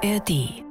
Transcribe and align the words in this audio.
ARD 0.00 0.62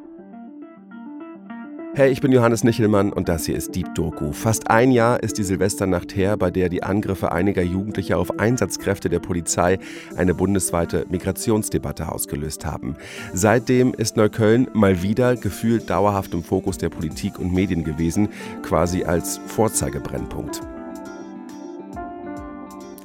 Hey, 1.95 2.11
ich 2.11 2.21
bin 2.21 2.31
Johannes 2.31 2.63
Nichelmann 2.63 3.11
und 3.11 3.27
das 3.27 3.45
hier 3.45 3.57
ist 3.57 3.75
Deep 3.75 3.93
Doku. 3.95 4.31
Fast 4.31 4.69
ein 4.69 4.91
Jahr 4.91 5.21
ist 5.21 5.37
die 5.37 5.43
Silvesternacht 5.43 6.15
her, 6.15 6.37
bei 6.37 6.49
der 6.51 6.69
die 6.69 6.83
Angriffe 6.83 7.31
einiger 7.31 7.63
Jugendlicher 7.63 8.19
auf 8.19 8.39
Einsatzkräfte 8.39 9.09
der 9.09 9.19
Polizei 9.19 9.79
eine 10.15 10.33
bundesweite 10.33 11.05
Migrationsdebatte 11.09 12.09
ausgelöst 12.09 12.65
haben. 12.65 12.95
Seitdem 13.33 13.93
ist 13.93 14.15
Neukölln 14.15 14.69
mal 14.73 15.01
wieder 15.01 15.35
gefühlt 15.35 15.89
dauerhaft 15.89 16.33
im 16.33 16.43
Fokus 16.43 16.77
der 16.77 16.89
Politik 16.89 17.39
und 17.39 17.51
Medien 17.51 17.83
gewesen, 17.83 18.29
quasi 18.61 19.03
als 19.03 19.41
Vorzeigebrennpunkt. 19.47 20.61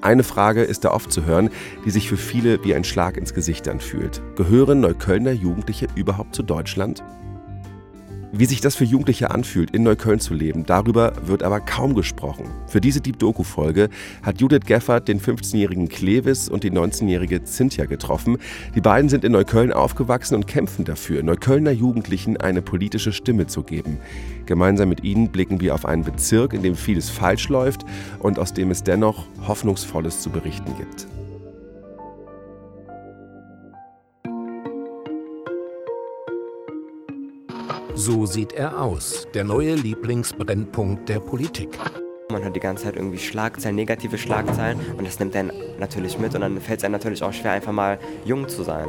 Eine 0.02 0.24
Frage 0.24 0.64
ist 0.64 0.84
da 0.84 0.90
oft 0.90 1.12
zu 1.12 1.24
hören, 1.26 1.48
die 1.84 1.90
sich 1.90 2.08
für 2.08 2.16
viele 2.16 2.64
wie 2.64 2.74
ein 2.74 2.82
Schlag 2.82 3.16
ins 3.16 3.34
Gesicht 3.34 3.68
anfühlt. 3.68 4.20
Gehören 4.34 4.80
Neuköllner 4.80 5.30
Jugendliche 5.30 5.86
überhaupt 5.94 6.34
zu 6.34 6.42
Deutschland? 6.42 7.04
Wie 8.34 8.46
sich 8.46 8.62
das 8.62 8.76
für 8.76 8.84
Jugendliche 8.84 9.30
anfühlt, 9.30 9.72
in 9.72 9.82
Neukölln 9.82 10.18
zu 10.18 10.32
leben, 10.32 10.64
darüber 10.64 11.12
wird 11.26 11.42
aber 11.42 11.60
kaum 11.60 11.94
gesprochen. 11.94 12.46
Für 12.66 12.80
diese 12.80 13.02
Deep 13.02 13.18
Doku-Folge 13.18 13.90
hat 14.22 14.40
Judith 14.40 14.64
Geffert 14.64 15.06
den 15.06 15.20
15-jährigen 15.20 15.90
Klewis 15.90 16.48
und 16.48 16.64
die 16.64 16.70
19-jährige 16.70 17.44
Cynthia 17.44 17.84
getroffen. 17.84 18.38
Die 18.74 18.80
beiden 18.80 19.10
sind 19.10 19.24
in 19.24 19.32
Neukölln 19.32 19.70
aufgewachsen 19.70 20.34
und 20.34 20.46
kämpfen 20.46 20.86
dafür, 20.86 21.22
Neuköllner 21.22 21.72
Jugendlichen 21.72 22.38
eine 22.38 22.62
politische 22.62 23.12
Stimme 23.12 23.48
zu 23.48 23.64
geben. 23.64 23.98
Gemeinsam 24.46 24.88
mit 24.88 25.04
ihnen 25.04 25.28
blicken 25.28 25.60
wir 25.60 25.74
auf 25.74 25.84
einen 25.84 26.02
Bezirk, 26.02 26.54
in 26.54 26.62
dem 26.62 26.74
vieles 26.74 27.10
falsch 27.10 27.50
läuft 27.50 27.84
und 28.18 28.38
aus 28.38 28.54
dem 28.54 28.70
es 28.70 28.82
dennoch 28.82 29.26
Hoffnungsvolles 29.46 30.22
zu 30.22 30.30
berichten 30.30 30.74
gibt. 30.78 31.06
So 37.94 38.24
sieht 38.24 38.54
er 38.54 38.80
aus, 38.80 39.28
der 39.34 39.44
neue 39.44 39.74
Lieblingsbrennpunkt 39.74 41.10
der 41.10 41.20
Politik. 41.20 41.78
Man 42.30 42.42
hört 42.42 42.56
die 42.56 42.60
ganze 42.60 42.84
Zeit 42.84 42.96
irgendwie 42.96 43.18
Schlagzeilen, 43.18 43.76
negative 43.76 44.16
Schlagzeilen 44.16 44.80
und 44.96 45.06
das 45.06 45.18
nimmt 45.20 45.36
einen 45.36 45.52
natürlich 45.78 46.18
mit 46.18 46.34
und 46.34 46.40
dann 46.40 46.58
fällt 46.58 46.78
es 46.78 46.84
einem 46.84 46.92
natürlich 46.92 47.22
auch 47.22 47.34
schwer, 47.34 47.52
einfach 47.52 47.72
mal 47.72 47.98
jung 48.24 48.48
zu 48.48 48.62
sein. 48.62 48.88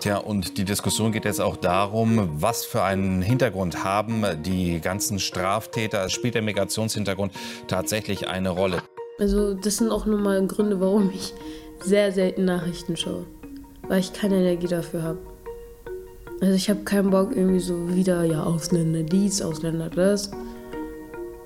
Tja, 0.00 0.16
und 0.16 0.56
die 0.56 0.64
Diskussion 0.64 1.12
geht 1.12 1.26
jetzt 1.26 1.42
auch 1.42 1.56
darum, 1.56 2.30
was 2.40 2.64
für 2.64 2.82
einen 2.82 3.20
Hintergrund 3.20 3.84
haben 3.84 4.24
die 4.42 4.80
ganzen 4.80 5.18
Straftäter. 5.18 6.08
Spielt 6.08 6.34
der 6.34 6.42
Migrationshintergrund 6.42 7.32
tatsächlich 7.68 8.28
eine 8.28 8.48
Rolle? 8.48 8.82
Also 9.18 9.52
das 9.52 9.76
sind 9.76 9.90
auch 9.90 10.06
nur 10.06 10.18
mal 10.18 10.44
Gründe, 10.46 10.80
warum 10.80 11.10
ich 11.14 11.34
sehr 11.80 12.10
selten 12.12 12.46
Nachrichten 12.46 12.96
schaue, 12.96 13.26
weil 13.88 14.00
ich 14.00 14.14
keine 14.14 14.36
Energie 14.36 14.68
dafür 14.68 15.02
habe. 15.02 15.31
Also 16.42 16.54
ich 16.54 16.68
habe 16.68 16.82
keinen 16.82 17.10
Bock 17.10 17.36
irgendwie 17.36 17.60
so 17.60 17.94
wieder, 17.94 18.24
ja, 18.24 18.42
Ausländer 18.42 19.04
dies, 19.04 19.40
Ausländer 19.40 19.88
das. 19.88 20.32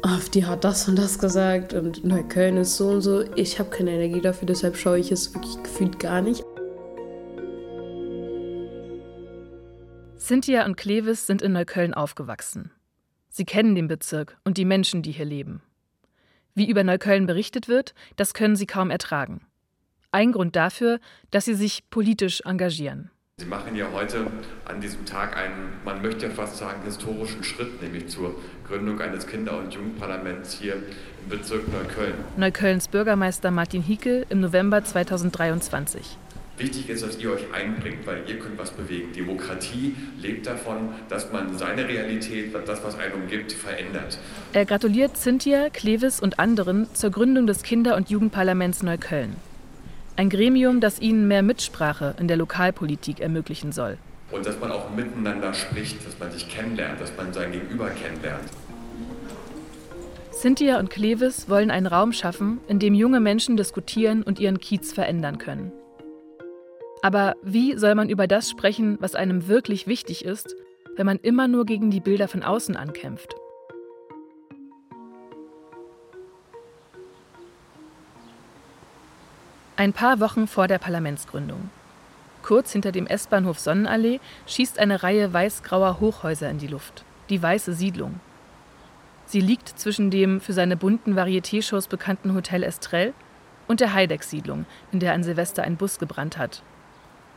AfD 0.00 0.42
hat 0.42 0.64
das 0.64 0.88
und 0.88 0.96
das 0.96 1.18
gesagt 1.18 1.74
und 1.74 2.02
Neukölln 2.02 2.56
ist 2.56 2.78
so 2.78 2.88
und 2.88 3.02
so. 3.02 3.22
Ich 3.34 3.58
habe 3.58 3.68
keine 3.68 3.90
Energie 3.90 4.22
dafür, 4.22 4.46
deshalb 4.46 4.74
schaue 4.74 4.98
ich 4.98 5.12
es 5.12 5.34
wirklich 5.34 5.62
gefühlt 5.62 5.98
gar 5.98 6.22
nicht. 6.22 6.42
Cynthia 10.16 10.64
und 10.64 10.78
Klewis 10.78 11.26
sind 11.26 11.42
in 11.42 11.52
Neukölln 11.52 11.92
aufgewachsen. 11.92 12.70
Sie 13.28 13.44
kennen 13.44 13.74
den 13.74 13.88
Bezirk 13.88 14.38
und 14.44 14.56
die 14.56 14.64
Menschen, 14.64 15.02
die 15.02 15.12
hier 15.12 15.26
leben. 15.26 15.60
Wie 16.54 16.70
über 16.70 16.84
Neukölln 16.84 17.26
berichtet 17.26 17.68
wird, 17.68 17.92
das 18.16 18.32
können 18.32 18.56
sie 18.56 18.66
kaum 18.66 18.90
ertragen. 18.90 19.42
Ein 20.10 20.32
Grund 20.32 20.56
dafür, 20.56 21.00
dass 21.30 21.44
sie 21.44 21.54
sich 21.54 21.90
politisch 21.90 22.40
engagieren. 22.46 23.10
Sie 23.38 23.44
machen 23.44 23.76
ja 23.76 23.84
heute 23.92 24.26
an 24.64 24.80
diesem 24.80 25.04
Tag 25.04 25.36
einen, 25.36 25.74
man 25.84 26.00
möchte 26.00 26.24
ja 26.24 26.32
fast 26.32 26.56
sagen, 26.56 26.80
historischen 26.86 27.44
Schritt, 27.44 27.82
nämlich 27.82 28.08
zur 28.08 28.34
Gründung 28.66 28.98
eines 28.98 29.26
Kinder- 29.26 29.58
und 29.58 29.74
Jugendparlaments 29.74 30.54
hier 30.54 30.76
im 30.76 31.28
Bezirk 31.28 31.70
Neukölln. 31.70 32.14
Neuköllns 32.38 32.88
Bürgermeister 32.88 33.50
Martin 33.50 33.82
Hickel 33.82 34.24
im 34.30 34.40
November 34.40 34.82
2023. 34.82 36.16
Wichtig 36.56 36.88
ist, 36.88 37.04
dass 37.04 37.18
ihr 37.18 37.30
euch 37.30 37.52
einbringt, 37.52 38.06
weil 38.06 38.22
ihr 38.26 38.38
könnt 38.38 38.58
was 38.58 38.70
bewegen. 38.70 39.12
Demokratie 39.12 39.94
lebt 40.18 40.46
davon, 40.46 40.94
dass 41.10 41.30
man 41.30 41.58
seine 41.58 41.86
Realität, 41.86 42.54
das, 42.66 42.82
was 42.82 42.98
einen 42.98 43.12
umgibt, 43.12 43.52
verändert. 43.52 44.18
Er 44.54 44.64
gratuliert 44.64 45.14
Cynthia, 45.18 45.68
Klewis 45.68 46.20
und 46.20 46.38
anderen 46.38 46.88
zur 46.94 47.10
Gründung 47.10 47.46
des 47.46 47.62
Kinder- 47.62 47.96
und 47.96 48.08
Jugendparlaments 48.08 48.82
Neukölln. 48.82 49.36
Ein 50.18 50.30
Gremium, 50.30 50.80
das 50.80 50.98
ihnen 50.98 51.28
mehr 51.28 51.42
Mitsprache 51.42 52.14
in 52.18 52.26
der 52.26 52.38
Lokalpolitik 52.38 53.20
ermöglichen 53.20 53.70
soll. 53.70 53.98
Und 54.32 54.46
dass 54.46 54.58
man 54.58 54.72
auch 54.72 54.90
miteinander 54.90 55.52
spricht, 55.52 56.06
dass 56.06 56.18
man 56.18 56.32
sich 56.32 56.48
kennenlernt, 56.48 57.00
dass 57.00 57.14
man 57.18 57.34
sein 57.34 57.52
Gegenüber 57.52 57.90
kennenlernt. 57.90 58.48
Cynthia 60.32 60.78
und 60.78 60.88
Klewis 60.88 61.50
wollen 61.50 61.70
einen 61.70 61.86
Raum 61.86 62.12
schaffen, 62.12 62.60
in 62.66 62.78
dem 62.78 62.94
junge 62.94 63.20
Menschen 63.20 63.58
diskutieren 63.58 64.22
und 64.22 64.38
ihren 64.38 64.58
Kiez 64.58 64.92
verändern 64.92 65.36
können. 65.36 65.70
Aber 67.02 67.34
wie 67.42 67.76
soll 67.76 67.94
man 67.94 68.08
über 68.08 68.26
das 68.26 68.48
sprechen, 68.48 68.96
was 69.00 69.14
einem 69.14 69.48
wirklich 69.48 69.86
wichtig 69.86 70.24
ist, 70.24 70.56
wenn 70.96 71.06
man 71.06 71.18
immer 71.18 71.46
nur 71.46 71.66
gegen 71.66 71.90
die 71.90 72.00
Bilder 72.00 72.26
von 72.26 72.42
außen 72.42 72.74
ankämpft? 72.74 73.36
Ein 79.78 79.92
paar 79.92 80.20
Wochen 80.20 80.46
vor 80.46 80.68
der 80.68 80.78
Parlamentsgründung. 80.78 81.68
Kurz 82.42 82.72
hinter 82.72 82.92
dem 82.92 83.06
S-Bahnhof 83.06 83.58
Sonnenallee 83.58 84.20
schießt 84.46 84.78
eine 84.78 85.02
Reihe 85.02 85.34
weiß-grauer 85.34 86.00
Hochhäuser 86.00 86.48
in 86.48 86.56
die 86.56 86.66
Luft. 86.66 87.04
Die 87.28 87.42
Weiße 87.42 87.74
Siedlung. 87.74 88.20
Sie 89.26 89.42
liegt 89.42 89.68
zwischen 89.68 90.10
dem 90.10 90.40
für 90.40 90.54
seine 90.54 90.78
bunten 90.78 91.14
Varieté-Shows 91.14 91.88
bekannten 91.88 92.32
Hotel 92.34 92.62
Estrell 92.62 93.12
und 93.68 93.80
der 93.80 93.92
Heideck-Siedlung, 93.92 94.64
in 94.92 95.00
der 95.00 95.12
an 95.12 95.24
Silvester 95.24 95.62
ein 95.64 95.76
Bus 95.76 95.98
gebrannt 95.98 96.38
hat. 96.38 96.62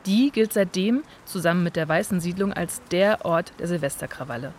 Die 0.05 0.31
gilt 0.31 0.53
seitdem 0.53 1.03
zusammen 1.25 1.63
mit 1.63 1.75
der 1.75 1.89
Weißen 1.89 2.21
Siedlung 2.21 2.53
als 2.53 2.81
der 2.89 3.25
Ort 3.25 3.51
der 3.59 3.67
Silvesterkrawalle. 3.67 4.53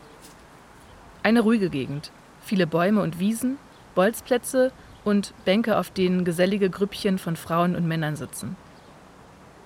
Eine 1.22 1.40
ruhige 1.40 1.70
Gegend, 1.70 2.12
viele 2.42 2.66
Bäume 2.66 3.00
und 3.00 3.20
Wiesen, 3.20 3.56
Bolzplätze 3.94 4.70
und 5.04 5.32
Bänke, 5.44 5.76
auf 5.76 5.90
denen 5.90 6.24
gesellige 6.24 6.70
Grüppchen 6.70 7.18
von 7.18 7.36
Frauen 7.36 7.76
und 7.76 7.86
Männern 7.86 8.16
sitzen. 8.16 8.56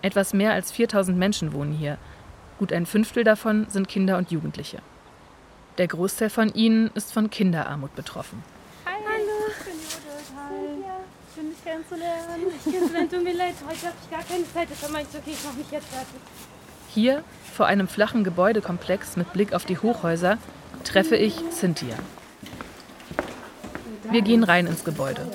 Etwas 0.02 0.34
mehr 0.34 0.52
als 0.52 0.70
4000 0.72 1.16
Menschen 1.16 1.52
wohnen 1.52 1.72
hier. 1.72 1.98
Gut 2.58 2.72
ein 2.72 2.86
Fünftel 2.86 3.24
davon 3.24 3.66
sind 3.68 3.88
Kinder 3.88 4.18
und 4.18 4.30
Jugendliche. 4.30 4.78
Der 5.78 5.88
Großteil 5.88 6.30
von 6.30 6.52
ihnen 6.54 6.90
ist 6.94 7.12
von 7.12 7.30
Kinderarmut 7.30 7.94
betroffen. 7.96 8.44
Hi. 8.86 8.92
Hallo. 8.92 9.48
Ich 9.48 9.64
bin 9.64 9.74
Judith. 9.74 10.32
Hi. 10.36 10.84
Schön, 11.34 11.50
dich 11.50 11.64
kennenzulernen. 11.64 12.46
Ich 12.56 12.72
kennenzulernen. 12.72 13.10
Tut 13.10 13.24
mir 13.24 13.34
leid, 13.34 13.54
heute 13.66 13.86
habe 13.86 13.96
ich 14.04 14.10
gar 14.10 14.22
keine 14.22 14.44
Zeit. 14.52 14.92
Meinte 14.92 15.08
ich, 15.12 15.18
okay, 15.18 15.30
ich 15.32 15.44
mache 15.44 15.56
mich 15.56 15.70
jetzt 15.72 15.88
fertig. 15.88 16.20
Hier, 16.90 17.24
vor 17.52 17.66
einem 17.66 17.88
flachen 17.88 18.22
Gebäudekomplex 18.22 19.16
mit 19.16 19.32
Blick 19.32 19.52
auf 19.52 19.64
die 19.64 19.78
Hochhäuser, 19.78 20.38
treffe 20.84 21.16
ich 21.16 21.34
Cynthia. 21.50 21.96
Wir 24.10 24.22
gehen 24.22 24.44
rein 24.44 24.66
ins 24.66 24.84
Gebäude. 24.84 25.26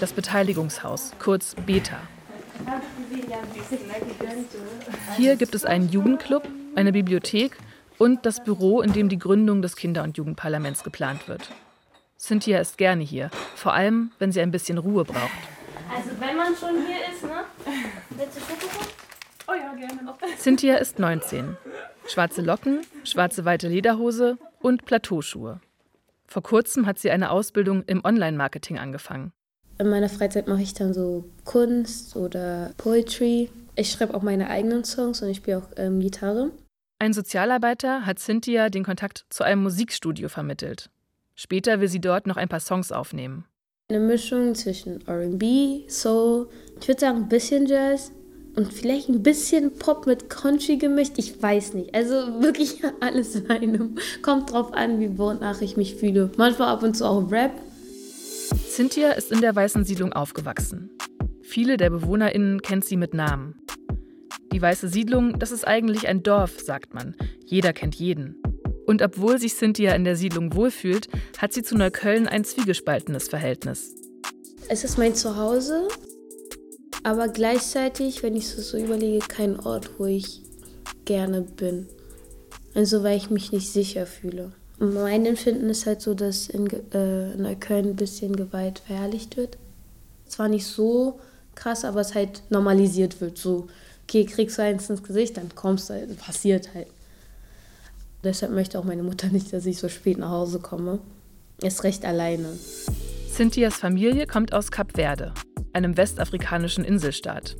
Das 0.00 0.12
Beteiligungshaus, 0.12 1.12
kurz 1.18 1.54
Beta. 1.66 1.98
Hier 5.16 5.36
gibt 5.36 5.54
es 5.54 5.64
einen 5.64 5.88
Jugendclub, 5.88 6.48
eine 6.74 6.92
Bibliothek 6.92 7.56
und 7.98 8.24
das 8.24 8.42
Büro, 8.42 8.80
in 8.80 8.92
dem 8.92 9.08
die 9.08 9.18
Gründung 9.18 9.62
des 9.62 9.76
Kinder- 9.76 10.02
und 10.02 10.16
Jugendparlaments 10.16 10.84
geplant 10.84 11.28
wird. 11.28 11.50
Cynthia 12.18 12.58
ist 12.60 12.78
gerne 12.78 13.02
hier, 13.02 13.30
vor 13.56 13.72
allem, 13.72 14.12
wenn 14.18 14.32
sie 14.32 14.40
ein 14.40 14.50
bisschen 14.50 14.78
Ruhe 14.78 15.04
braucht. 15.04 15.30
Also 15.94 16.10
wenn 16.18 16.36
man 16.36 16.54
schon 16.54 16.86
hier 16.86 16.98
ist, 17.12 17.24
ne? 17.24 17.44
Willst 18.10 18.36
du 18.36 18.40
Schokolade? 18.40 18.90
Oh 19.48 19.54
ja, 19.54 19.74
gerne. 19.74 20.14
Cynthia 20.38 20.76
ist 20.76 20.98
19. 20.98 21.56
Schwarze 22.06 22.42
Locken, 22.42 22.80
schwarze 23.04 23.44
weite 23.44 23.68
Lederhose 23.68 24.38
und 24.60 24.84
Plateauschuhe. 24.84 25.60
Vor 26.30 26.44
kurzem 26.44 26.86
hat 26.86 27.00
sie 27.00 27.10
eine 27.10 27.32
Ausbildung 27.32 27.82
im 27.88 28.04
Online-Marketing 28.04 28.78
angefangen. 28.78 29.32
In 29.80 29.88
meiner 29.88 30.08
Freizeit 30.08 30.46
mache 30.46 30.62
ich 30.62 30.74
dann 30.74 30.94
so 30.94 31.24
Kunst 31.44 32.14
oder 32.14 32.72
Poetry. 32.76 33.50
Ich 33.74 33.90
schreibe 33.90 34.14
auch 34.14 34.22
meine 34.22 34.48
eigenen 34.48 34.84
Songs 34.84 35.22
und 35.22 35.28
ich 35.28 35.38
spiele 35.38 35.58
auch 35.58 35.68
ähm, 35.76 35.98
Gitarre. 35.98 36.52
Ein 37.00 37.12
Sozialarbeiter 37.14 38.06
hat 38.06 38.20
Cynthia 38.20 38.68
den 38.68 38.84
Kontakt 38.84 39.26
zu 39.30 39.42
einem 39.42 39.62
Musikstudio 39.64 40.28
vermittelt. 40.28 40.90
Später 41.34 41.80
will 41.80 41.88
sie 41.88 42.00
dort 42.00 42.28
noch 42.28 42.36
ein 42.36 42.48
paar 42.48 42.60
Songs 42.60 42.92
aufnehmen. 42.92 43.46
Eine 43.88 43.98
Mischung 43.98 44.54
zwischen 44.54 45.02
RB, 45.08 45.90
Soul, 45.90 46.48
ich 46.80 46.86
würde 46.86 47.00
sagen 47.00 47.22
ein 47.22 47.28
bisschen 47.28 47.66
Jazz 47.66 48.12
und 48.60 48.72
vielleicht 48.74 49.08
ein 49.08 49.22
bisschen 49.22 49.72
Pop 49.72 50.06
mit 50.06 50.28
Country 50.28 50.76
gemischt. 50.76 51.14
Ich 51.16 51.42
weiß 51.42 51.72
nicht. 51.72 51.94
Also 51.94 52.14
wirklich 52.42 52.82
alles 53.00 53.34
in 53.34 53.48
einem. 53.48 53.96
Kommt 54.20 54.52
drauf 54.52 54.74
an, 54.74 55.00
wie 55.00 55.16
wonach 55.16 55.62
ich 55.62 55.78
mich 55.78 55.94
fühle. 55.94 56.30
Manchmal 56.36 56.68
ab 56.68 56.82
und 56.82 56.94
zu 56.94 57.06
auch 57.06 57.30
Rap. 57.30 57.52
Cynthia 58.68 59.12
ist 59.12 59.32
in 59.32 59.40
der 59.40 59.56
Weißen 59.56 59.84
Siedlung 59.84 60.12
aufgewachsen. 60.12 60.90
Viele 61.40 61.78
der 61.78 61.88
BewohnerInnen 61.88 62.60
kennt 62.60 62.84
sie 62.84 62.98
mit 62.98 63.14
Namen. 63.14 63.54
Die 64.52 64.60
Weiße 64.60 64.88
Siedlung, 64.88 65.38
das 65.38 65.52
ist 65.52 65.66
eigentlich 65.66 66.06
ein 66.06 66.22
Dorf, 66.22 66.60
sagt 66.60 66.92
man. 66.92 67.16
Jeder 67.46 67.72
kennt 67.72 67.94
jeden. 67.94 68.42
Und 68.86 69.00
obwohl 69.00 69.38
sich 69.38 69.54
Cynthia 69.54 69.94
in 69.94 70.04
der 70.04 70.16
Siedlung 70.16 70.54
wohlfühlt, 70.54 71.08
hat 71.38 71.54
sie 71.54 71.62
zu 71.62 71.76
Neukölln 71.76 72.28
ein 72.28 72.44
zwiegespaltenes 72.44 73.28
Verhältnis. 73.28 73.94
Es 74.68 74.84
ist 74.84 74.98
mein 74.98 75.14
Zuhause, 75.14 75.88
aber 77.02 77.28
gleichzeitig, 77.28 78.22
wenn 78.22 78.36
ich 78.36 78.44
es 78.44 78.70
so 78.70 78.78
überlege, 78.78 79.26
kein 79.26 79.58
Ort, 79.60 79.90
wo 79.98 80.06
ich 80.06 80.42
gerne 81.04 81.42
bin. 81.42 81.86
Also 82.74 83.02
weil 83.02 83.16
ich 83.16 83.30
mich 83.30 83.52
nicht 83.52 83.72
sicher 83.72 84.06
fühle. 84.06 84.52
Mein 84.78 85.26
Empfinden 85.26 85.68
ist 85.68 85.86
halt 85.86 86.00
so, 86.00 86.14
dass 86.14 86.48
in 86.48 86.66
äh, 86.92 87.36
Neukölln 87.36 87.90
ein 87.90 87.96
bisschen 87.96 88.34
Gewalt 88.34 88.78
verherrlicht 88.78 89.36
wird. 89.36 89.58
Zwar 90.26 90.48
nicht 90.48 90.66
so 90.66 91.20
krass, 91.54 91.84
aber 91.84 92.00
es 92.00 92.14
halt 92.14 92.42
normalisiert 92.48 93.20
wird. 93.20 93.36
So, 93.36 93.68
okay, 94.04 94.24
kriegst 94.24 94.58
du 94.58 94.62
eins 94.62 94.88
ins 94.88 95.02
Gesicht, 95.02 95.36
dann 95.36 95.54
kommst 95.54 95.90
du, 95.90 95.94
halt, 95.94 96.16
passiert 96.18 96.72
halt. 96.74 96.86
Deshalb 98.24 98.52
möchte 98.52 98.78
auch 98.78 98.84
meine 98.84 99.02
Mutter 99.02 99.28
nicht, 99.28 99.52
dass 99.52 99.66
ich 99.66 99.78
so 99.78 99.88
spät 99.88 100.18
nach 100.18 100.30
Hause 100.30 100.58
komme. 100.60 100.98
Ist 101.62 101.84
recht 101.84 102.04
alleine. 102.04 102.58
Cynthias 103.30 103.74
Familie 103.74 104.26
kommt 104.26 104.52
aus 104.52 104.70
Kap 104.70 104.92
Verde, 104.94 105.32
einem 105.72 105.96
westafrikanischen 105.96 106.84
Inselstaat. 106.84 107.56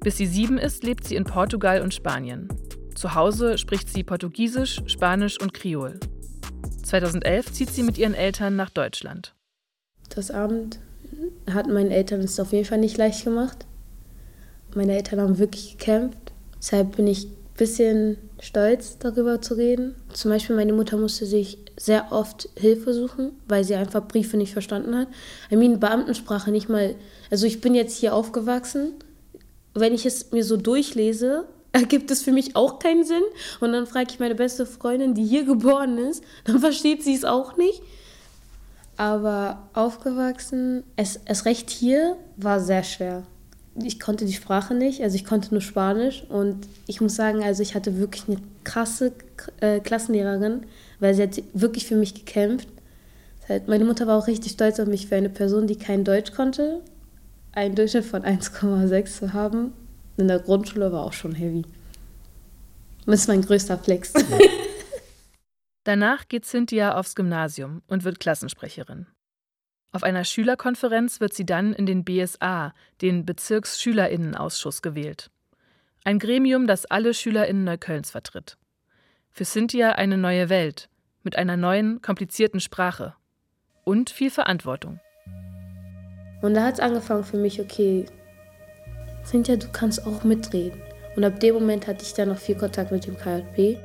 Bis 0.00 0.16
sie 0.16 0.26
sieben 0.26 0.58
ist, 0.58 0.84
lebt 0.84 1.04
sie 1.04 1.16
in 1.16 1.24
Portugal 1.24 1.82
und 1.82 1.94
Spanien. 1.94 2.48
Zu 2.94 3.14
Hause 3.14 3.58
spricht 3.58 3.88
sie 3.88 4.04
Portugiesisch, 4.04 4.80
Spanisch 4.86 5.40
und 5.40 5.52
Kriol. 5.52 6.00
2011 6.84 7.52
zieht 7.52 7.70
sie 7.70 7.82
mit 7.82 7.98
ihren 7.98 8.14
Eltern 8.14 8.56
nach 8.56 8.70
Deutschland. 8.70 9.34
Das 10.08 10.30
Abend 10.30 10.78
hat 11.50 11.66
meinen 11.66 11.90
Eltern 11.90 12.20
es 12.20 12.38
auf 12.40 12.52
jeden 12.52 12.64
Fall 12.64 12.78
nicht 12.78 12.96
leicht 12.96 13.24
gemacht. 13.24 13.66
Meine 14.74 14.94
Eltern 14.94 15.20
haben 15.20 15.38
wirklich 15.38 15.76
gekämpft. 15.78 16.32
Deshalb 16.58 16.96
bin 16.96 17.06
ich 17.06 17.26
ein 17.26 17.36
bisschen 17.56 18.18
stolz, 18.40 18.98
darüber 18.98 19.40
zu 19.40 19.54
reden. 19.54 19.94
Zum 20.12 20.30
Beispiel 20.30 20.56
meine 20.56 20.72
Mutter 20.72 20.96
musste 20.96 21.26
sich 21.26 21.58
sehr 21.76 22.12
oft 22.12 22.48
Hilfe 22.56 22.92
suchen, 22.92 23.32
weil 23.48 23.64
sie 23.64 23.74
einfach 23.74 24.06
Briefe 24.06 24.36
nicht 24.36 24.52
verstanden 24.52 24.96
hat. 24.96 25.08
I 25.50 25.56
mean, 25.56 25.80
Beamtensprache 25.80 26.50
nicht 26.50 26.68
mal. 26.68 26.94
Also 27.30 27.46
ich 27.46 27.60
bin 27.60 27.74
jetzt 27.74 27.96
hier 27.96 28.14
aufgewachsen. 28.14 28.92
Wenn 29.74 29.94
ich 29.94 30.06
es 30.06 30.32
mir 30.32 30.44
so 30.44 30.56
durchlese, 30.56 31.46
ergibt 31.72 32.10
es 32.10 32.22
für 32.22 32.32
mich 32.32 32.56
auch 32.56 32.78
keinen 32.78 33.04
Sinn. 33.04 33.22
Und 33.60 33.72
dann 33.72 33.86
frage 33.86 34.08
ich 34.10 34.20
meine 34.20 34.34
beste 34.34 34.66
Freundin, 34.66 35.14
die 35.14 35.24
hier 35.24 35.44
geboren 35.44 35.98
ist, 35.98 36.22
dann 36.44 36.60
versteht 36.60 37.02
sie 37.02 37.14
es 37.14 37.24
auch 37.24 37.56
nicht. 37.56 37.82
Aber 38.98 39.68
aufgewachsen, 39.74 40.82
es, 40.96 41.20
es 41.26 41.44
recht 41.44 41.68
hier, 41.68 42.16
war 42.36 42.60
sehr 42.60 42.82
schwer. 42.82 43.24
Ich 43.82 44.00
konnte 44.00 44.24
die 44.24 44.32
Sprache 44.32 44.74
nicht, 44.74 45.02
also 45.02 45.16
ich 45.16 45.24
konnte 45.24 45.52
nur 45.52 45.60
Spanisch. 45.60 46.24
Und 46.28 46.66
ich 46.86 47.00
muss 47.00 47.16
sagen, 47.16 47.42
also 47.42 47.62
ich 47.62 47.74
hatte 47.74 47.98
wirklich 47.98 48.24
eine 48.28 48.38
krasse 48.64 49.12
äh, 49.60 49.80
Klassenlehrerin, 49.80 50.66
weil 51.00 51.14
sie 51.14 51.22
hat 51.22 51.42
wirklich 51.52 51.86
für 51.86 51.96
mich 51.96 52.14
gekämpft. 52.14 52.68
Meine 53.66 53.84
Mutter 53.84 54.08
war 54.08 54.18
auch 54.18 54.26
richtig 54.26 54.52
stolz 54.52 54.80
auf 54.80 54.88
mich 54.88 55.06
für 55.06 55.14
eine 55.14 55.28
Person, 55.28 55.68
die 55.68 55.76
kein 55.76 56.02
Deutsch 56.02 56.32
konnte, 56.32 56.80
einen 57.52 57.76
Durchschnitt 57.76 58.04
von 58.04 58.22
1,6 58.22 59.18
zu 59.18 59.32
haben 59.32 59.72
in 60.16 60.28
der 60.28 60.38
Grundschule 60.38 60.92
war 60.92 61.04
auch 61.04 61.12
schon 61.12 61.34
heavy. 61.34 61.62
Das 63.04 63.20
ist 63.20 63.28
mein 63.28 63.42
größter 63.42 63.78
Flex. 63.78 64.12
Danach 65.84 66.26
geht 66.28 66.44
Cynthia 66.44 66.98
aufs 66.98 67.14
Gymnasium 67.14 67.82
und 67.86 68.04
wird 68.04 68.18
Klassensprecherin. 68.18 69.06
Auf 69.96 70.02
einer 70.02 70.24
Schülerkonferenz 70.24 71.20
wird 71.20 71.32
sie 71.32 71.46
dann 71.46 71.72
in 71.72 71.86
den 71.86 72.04
BSA, 72.04 72.74
den 73.00 73.24
Bezirksschülerinnenausschuss, 73.24 74.82
gewählt. 74.82 75.30
Ein 76.04 76.18
Gremium, 76.18 76.66
das 76.66 76.84
alle 76.84 77.14
Schülerinnen 77.14 77.64
Neuköllns 77.64 78.10
vertritt. 78.10 78.58
Für 79.30 79.46
Cynthia 79.46 79.92
eine 79.92 80.18
neue 80.18 80.50
Welt 80.50 80.90
mit 81.22 81.36
einer 81.36 81.56
neuen, 81.56 82.02
komplizierten 82.02 82.60
Sprache 82.60 83.14
und 83.84 84.10
viel 84.10 84.30
Verantwortung. 84.30 85.00
Und 86.42 86.52
da 86.52 86.64
hat 86.64 86.74
es 86.74 86.80
angefangen 86.80 87.24
für 87.24 87.38
mich, 87.38 87.58
okay, 87.58 88.04
Cynthia, 89.24 89.56
du 89.56 89.68
kannst 89.72 90.06
auch 90.06 90.24
mitreden. 90.24 90.78
Und 91.16 91.24
ab 91.24 91.40
dem 91.40 91.54
Moment 91.54 91.86
hatte 91.86 92.02
ich 92.02 92.12
dann 92.12 92.28
noch 92.28 92.38
viel 92.38 92.56
Kontakt 92.56 92.92
mit 92.92 93.06
dem 93.06 93.16
KJP. 93.16 93.78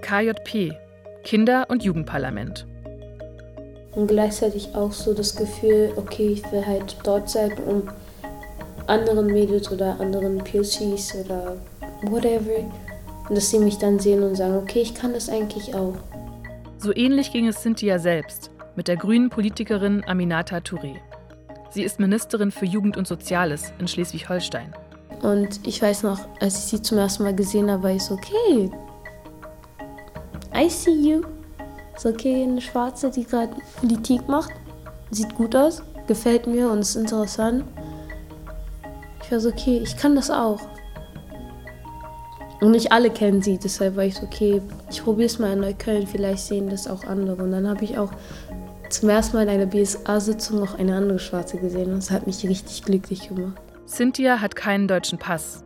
KJP, 0.00 0.76
Kinder- 1.22 1.70
und 1.70 1.84
Jugendparlament. 1.84 2.66
Und 3.94 4.06
gleichzeitig 4.06 4.74
auch 4.74 4.92
so 4.92 5.12
das 5.12 5.36
Gefühl, 5.36 5.92
okay, 5.96 6.28
ich 6.28 6.52
will 6.52 6.66
halt 6.66 6.96
dort 7.04 7.28
sein, 7.28 7.52
um 7.66 7.82
anderen 8.86 9.26
Mädels 9.26 9.70
oder 9.70 10.00
anderen 10.00 10.38
POCs 10.38 11.14
oder 11.24 11.56
whatever, 12.02 12.64
und 13.28 13.36
dass 13.36 13.50
sie 13.50 13.58
mich 13.58 13.78
dann 13.78 13.98
sehen 13.98 14.22
und 14.22 14.34
sagen, 14.34 14.56
okay, 14.56 14.80
ich 14.80 14.94
kann 14.94 15.12
das 15.12 15.28
eigentlich 15.28 15.74
auch. 15.74 15.94
So 16.78 16.94
ähnlich 16.94 17.32
ging 17.32 17.46
es 17.46 17.60
Cynthia 17.60 17.98
selbst 17.98 18.50
mit 18.74 18.88
der 18.88 18.96
grünen 18.96 19.30
Politikerin 19.30 20.02
Aminata 20.06 20.56
Touré. 20.56 20.96
Sie 21.70 21.84
ist 21.84 22.00
Ministerin 22.00 22.50
für 22.50 22.66
Jugend 22.66 22.96
und 22.96 23.06
Soziales 23.06 23.72
in 23.78 23.86
Schleswig-Holstein. 23.86 24.74
Und 25.22 25.60
ich 25.66 25.80
weiß 25.80 26.02
noch, 26.02 26.18
als 26.40 26.58
ich 26.58 26.64
sie 26.64 26.82
zum 26.82 26.98
ersten 26.98 27.22
Mal 27.22 27.34
gesehen 27.34 27.70
habe, 27.70 27.84
war 27.84 27.90
ich 27.92 28.02
so, 28.02 28.14
okay, 28.14 28.70
I 30.54 30.68
see 30.68 30.90
you. 30.90 31.22
Ist 31.96 32.06
okay, 32.06 32.42
eine 32.42 32.60
Schwarze, 32.60 33.10
die 33.10 33.24
gerade 33.24 33.54
Politik 33.76 34.28
macht. 34.28 34.52
Sieht 35.10 35.34
gut 35.34 35.54
aus, 35.54 35.82
gefällt 36.06 36.46
mir 36.46 36.70
und 36.70 36.80
ist 36.80 36.96
interessant. 36.96 37.64
Ich 39.22 39.30
war 39.30 39.40
so, 39.40 39.50
okay, 39.50 39.80
ich 39.82 39.96
kann 39.96 40.14
das 40.14 40.30
auch. 40.30 40.60
Und 42.60 42.70
nicht 42.70 42.92
alle 42.92 43.10
kennen 43.10 43.42
sie, 43.42 43.58
deshalb 43.58 43.96
war 43.96 44.04
ich 44.04 44.14
so, 44.14 44.24
okay, 44.24 44.62
ich 44.88 45.02
probiere 45.02 45.26
es 45.26 45.38
mal 45.38 45.52
in 45.52 45.60
Neukölln, 45.60 46.06
vielleicht 46.06 46.44
sehen 46.44 46.70
das 46.70 46.86
auch 46.86 47.04
andere. 47.04 47.42
Und 47.42 47.50
dann 47.50 47.68
habe 47.68 47.84
ich 47.84 47.98
auch 47.98 48.12
zum 48.88 49.08
ersten 49.08 49.36
Mal 49.36 49.42
in 49.44 49.48
einer 49.48 49.66
BSA-Sitzung 49.66 50.60
noch 50.60 50.78
eine 50.78 50.94
andere 50.94 51.18
Schwarze 51.18 51.56
gesehen 51.56 51.92
und 51.92 51.96
das 51.96 52.10
hat 52.10 52.26
mich 52.26 52.46
richtig 52.46 52.84
glücklich 52.84 53.28
gemacht. 53.28 53.60
Cynthia 53.86 54.40
hat 54.40 54.54
keinen 54.54 54.86
deutschen 54.86 55.18
Pass. 55.18 55.64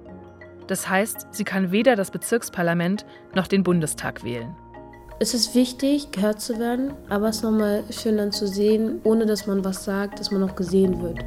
Das 0.68 0.88
heißt, 0.88 1.28
sie 1.32 1.44
kann 1.44 1.70
weder 1.70 1.96
das 1.96 2.10
Bezirksparlament 2.10 3.04
noch 3.34 3.46
den 3.46 3.62
Bundestag 3.62 4.24
wählen. 4.24 4.54
Es 5.18 5.32
ist 5.32 5.54
wichtig, 5.54 6.10
gehört 6.12 6.42
zu 6.42 6.58
werden, 6.58 6.92
aber 7.08 7.28
es 7.28 7.36
ist 7.36 7.42
nochmal 7.42 7.84
schön 7.90 8.18
dann 8.18 8.32
zu 8.32 8.46
sehen, 8.46 9.00
ohne 9.02 9.24
dass 9.24 9.46
man 9.46 9.64
was 9.64 9.82
sagt, 9.82 10.20
dass 10.20 10.30
man 10.30 10.42
auch 10.42 10.54
gesehen 10.54 11.00
wird. 11.00 11.20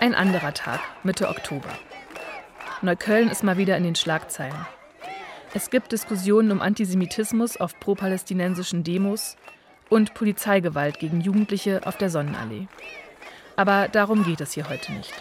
Ein 0.00 0.16
anderer 0.16 0.52
Tag, 0.52 0.80
Mitte 1.04 1.28
Oktober. 1.28 1.68
Neukölln 2.82 3.30
ist 3.30 3.44
mal 3.44 3.56
wieder 3.56 3.76
in 3.76 3.84
den 3.84 3.94
Schlagzeilen. 3.94 4.66
Es 5.54 5.68
gibt 5.68 5.92
Diskussionen 5.92 6.50
um 6.50 6.62
Antisemitismus 6.62 7.58
auf 7.58 7.78
pro-palästinensischen 7.78 8.84
Demos 8.84 9.36
und 9.90 10.14
Polizeigewalt 10.14 10.98
gegen 10.98 11.20
Jugendliche 11.20 11.86
auf 11.86 11.98
der 11.98 12.08
Sonnenallee. 12.08 12.68
Aber 13.56 13.88
darum 13.88 14.24
geht 14.24 14.40
es 14.40 14.52
hier 14.52 14.70
heute 14.70 14.92
nicht. 14.92 15.12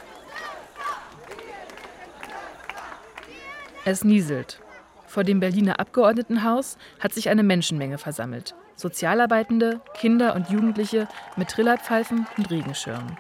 Es 3.84 4.06
nieselt. 4.06 4.62
Vor 5.06 5.26
dem 5.26 5.42
Berliner 5.42 5.82
Abgeordnetenhaus 5.82 6.78
hat 7.02 7.14
sich 7.14 7.28
eine 7.28 7.44
Menschenmenge 7.44 7.98
versammelt. 7.98 8.56
Sozialarbeitende, 8.78 9.82
Kinder 10.00 10.34
und 10.36 10.50
Jugendliche 10.50 11.10
mit 11.36 11.50
Trillerpfeifen 11.50 12.26
und 12.38 12.50
Regenschirmen. 12.50 13.18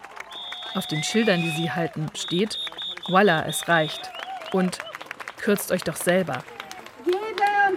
Auf 0.76 0.88
den 0.88 1.04
Schildern, 1.04 1.42
die 1.42 1.52
sie 1.52 1.72
halten, 1.72 2.08
steht: 2.16 2.58
Voila, 3.10 3.46
es 3.46 3.68
reicht. 3.68 4.10
Und 4.54 4.78
kürzt 5.42 5.74
euch 5.74 5.84
doch 5.84 5.98
selber. 5.98 6.42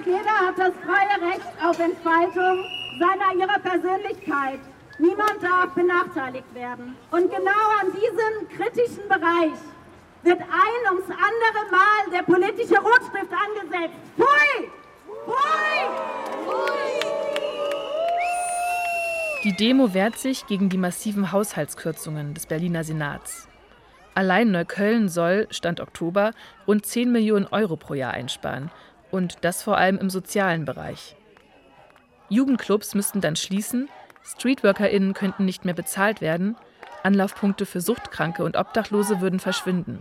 Jeder 0.04 0.36
hat 0.46 0.58
das 0.58 0.74
freie 0.84 1.32
Recht 1.32 1.52
auf 1.64 1.78
Entfaltung 1.78 2.64
seiner 2.98 3.34
ihrer 3.40 3.58
Persönlichkeit. 3.58 4.60
Niemand 4.98 5.42
darf 5.42 5.74
benachteiligt 5.74 6.54
werden. 6.54 6.94
Und 7.10 7.30
genau 7.30 7.64
an 7.80 7.90
diesem 7.92 8.48
kritischen 8.56 9.08
Bereich 9.08 9.58
wird 10.22 10.40
ein 10.40 10.92
ums 10.92 11.08
andere 11.08 11.70
Mal 11.70 12.10
der 12.12 12.22
politische 12.22 12.78
Rotstift 12.80 13.32
angesetzt. 13.32 13.98
Pfui! 14.16 14.68
Pfui! 15.24 15.88
Pfui! 16.44 16.84
Die 19.44 19.56
Demo 19.56 19.92
wehrt 19.94 20.18
sich 20.18 20.46
gegen 20.46 20.68
die 20.68 20.78
massiven 20.78 21.32
Haushaltskürzungen 21.32 22.34
des 22.34 22.46
Berliner 22.46 22.84
Senats. 22.84 23.48
Allein 24.14 24.50
Neukölln 24.52 25.08
soll, 25.08 25.48
Stand 25.50 25.80
Oktober, 25.80 26.32
rund 26.68 26.86
10 26.86 27.10
Millionen 27.10 27.46
Euro 27.46 27.76
pro 27.76 27.94
Jahr 27.94 28.12
einsparen. 28.12 28.70
Und 29.14 29.44
das 29.44 29.62
vor 29.62 29.78
allem 29.78 29.96
im 29.98 30.10
sozialen 30.10 30.64
Bereich. 30.64 31.14
Jugendclubs 32.30 32.96
müssten 32.96 33.20
dann 33.20 33.36
schließen, 33.36 33.88
StreetworkerInnen 34.24 35.14
könnten 35.14 35.44
nicht 35.44 35.64
mehr 35.64 35.72
bezahlt 35.72 36.20
werden, 36.20 36.56
Anlaufpunkte 37.04 37.64
für 37.64 37.80
Suchtkranke 37.80 38.42
und 38.42 38.56
Obdachlose 38.56 39.20
würden 39.20 39.38
verschwinden. 39.38 40.00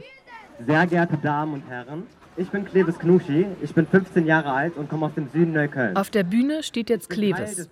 Sehr 0.65 0.88
geehrte 0.88 1.17
Damen 1.17 1.53
und 1.53 1.70
Herren, 1.70 2.08
ich 2.38 2.50
bin 2.50 2.65
Klebes 2.65 2.98
Knuschi, 2.98 3.46
ich 3.62 3.75
bin 3.75 3.86
15 3.86 4.25
Jahre 4.25 4.51
alt 4.51 4.77
und 4.77 4.89
komme 4.89 5.05
aus 5.05 5.13
dem 5.13 5.29
Süden 5.29 5.53
Neukölln. 5.53 5.96
Auf 5.96 6.10
der 6.10 6.24
Bühne 6.24 6.63
steht 6.63 6.89
jetzt 6.89 7.12
Klewes. 7.12 7.70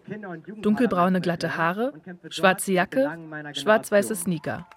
Dunkelbraune 0.57 1.21
glatte 1.21 1.57
Haare, 1.57 1.93
schwarze 2.29 2.73
Jacke, 2.73 3.17
schwarz-weiße 3.53 4.15
Sneaker. 4.15 4.67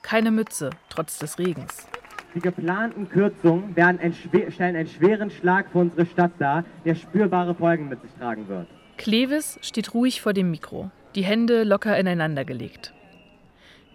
Keine 0.00 0.30
Mütze, 0.30 0.70
trotz 0.88 1.18
des 1.18 1.38
Regens. 1.38 1.86
Die 2.34 2.40
geplanten 2.40 3.08
Kürzungen 3.10 3.76
werden 3.76 4.00
ein 4.00 4.14
stellen 4.14 4.76
einen 4.76 4.88
schweren 4.88 5.30
Schlag 5.30 5.70
für 5.70 5.78
unsere 5.78 6.06
Stadt 6.06 6.32
dar, 6.38 6.64
der 6.84 6.94
spürbare 6.94 7.54
Folgen 7.54 7.88
mit 7.90 8.00
sich 8.00 8.10
tragen 8.18 8.48
wird. 8.48 8.66
Klewes 8.96 9.58
steht 9.60 9.92
ruhig 9.92 10.22
vor 10.22 10.32
dem 10.32 10.50
Mikro, 10.50 10.90
die 11.14 11.24
Hände 11.24 11.64
locker 11.64 11.98
ineinander 11.98 12.44
gelegt. 12.44 12.94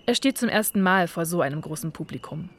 Er 0.05 0.13
steht 0.13 0.37
zum 0.37 0.49
ersten 0.49 0.81
Mal 0.81 1.07
vor 1.07 1.25
so 1.25 1.41
einem 1.41 1.61
großen 1.61 1.91
Publikum. 1.91 2.49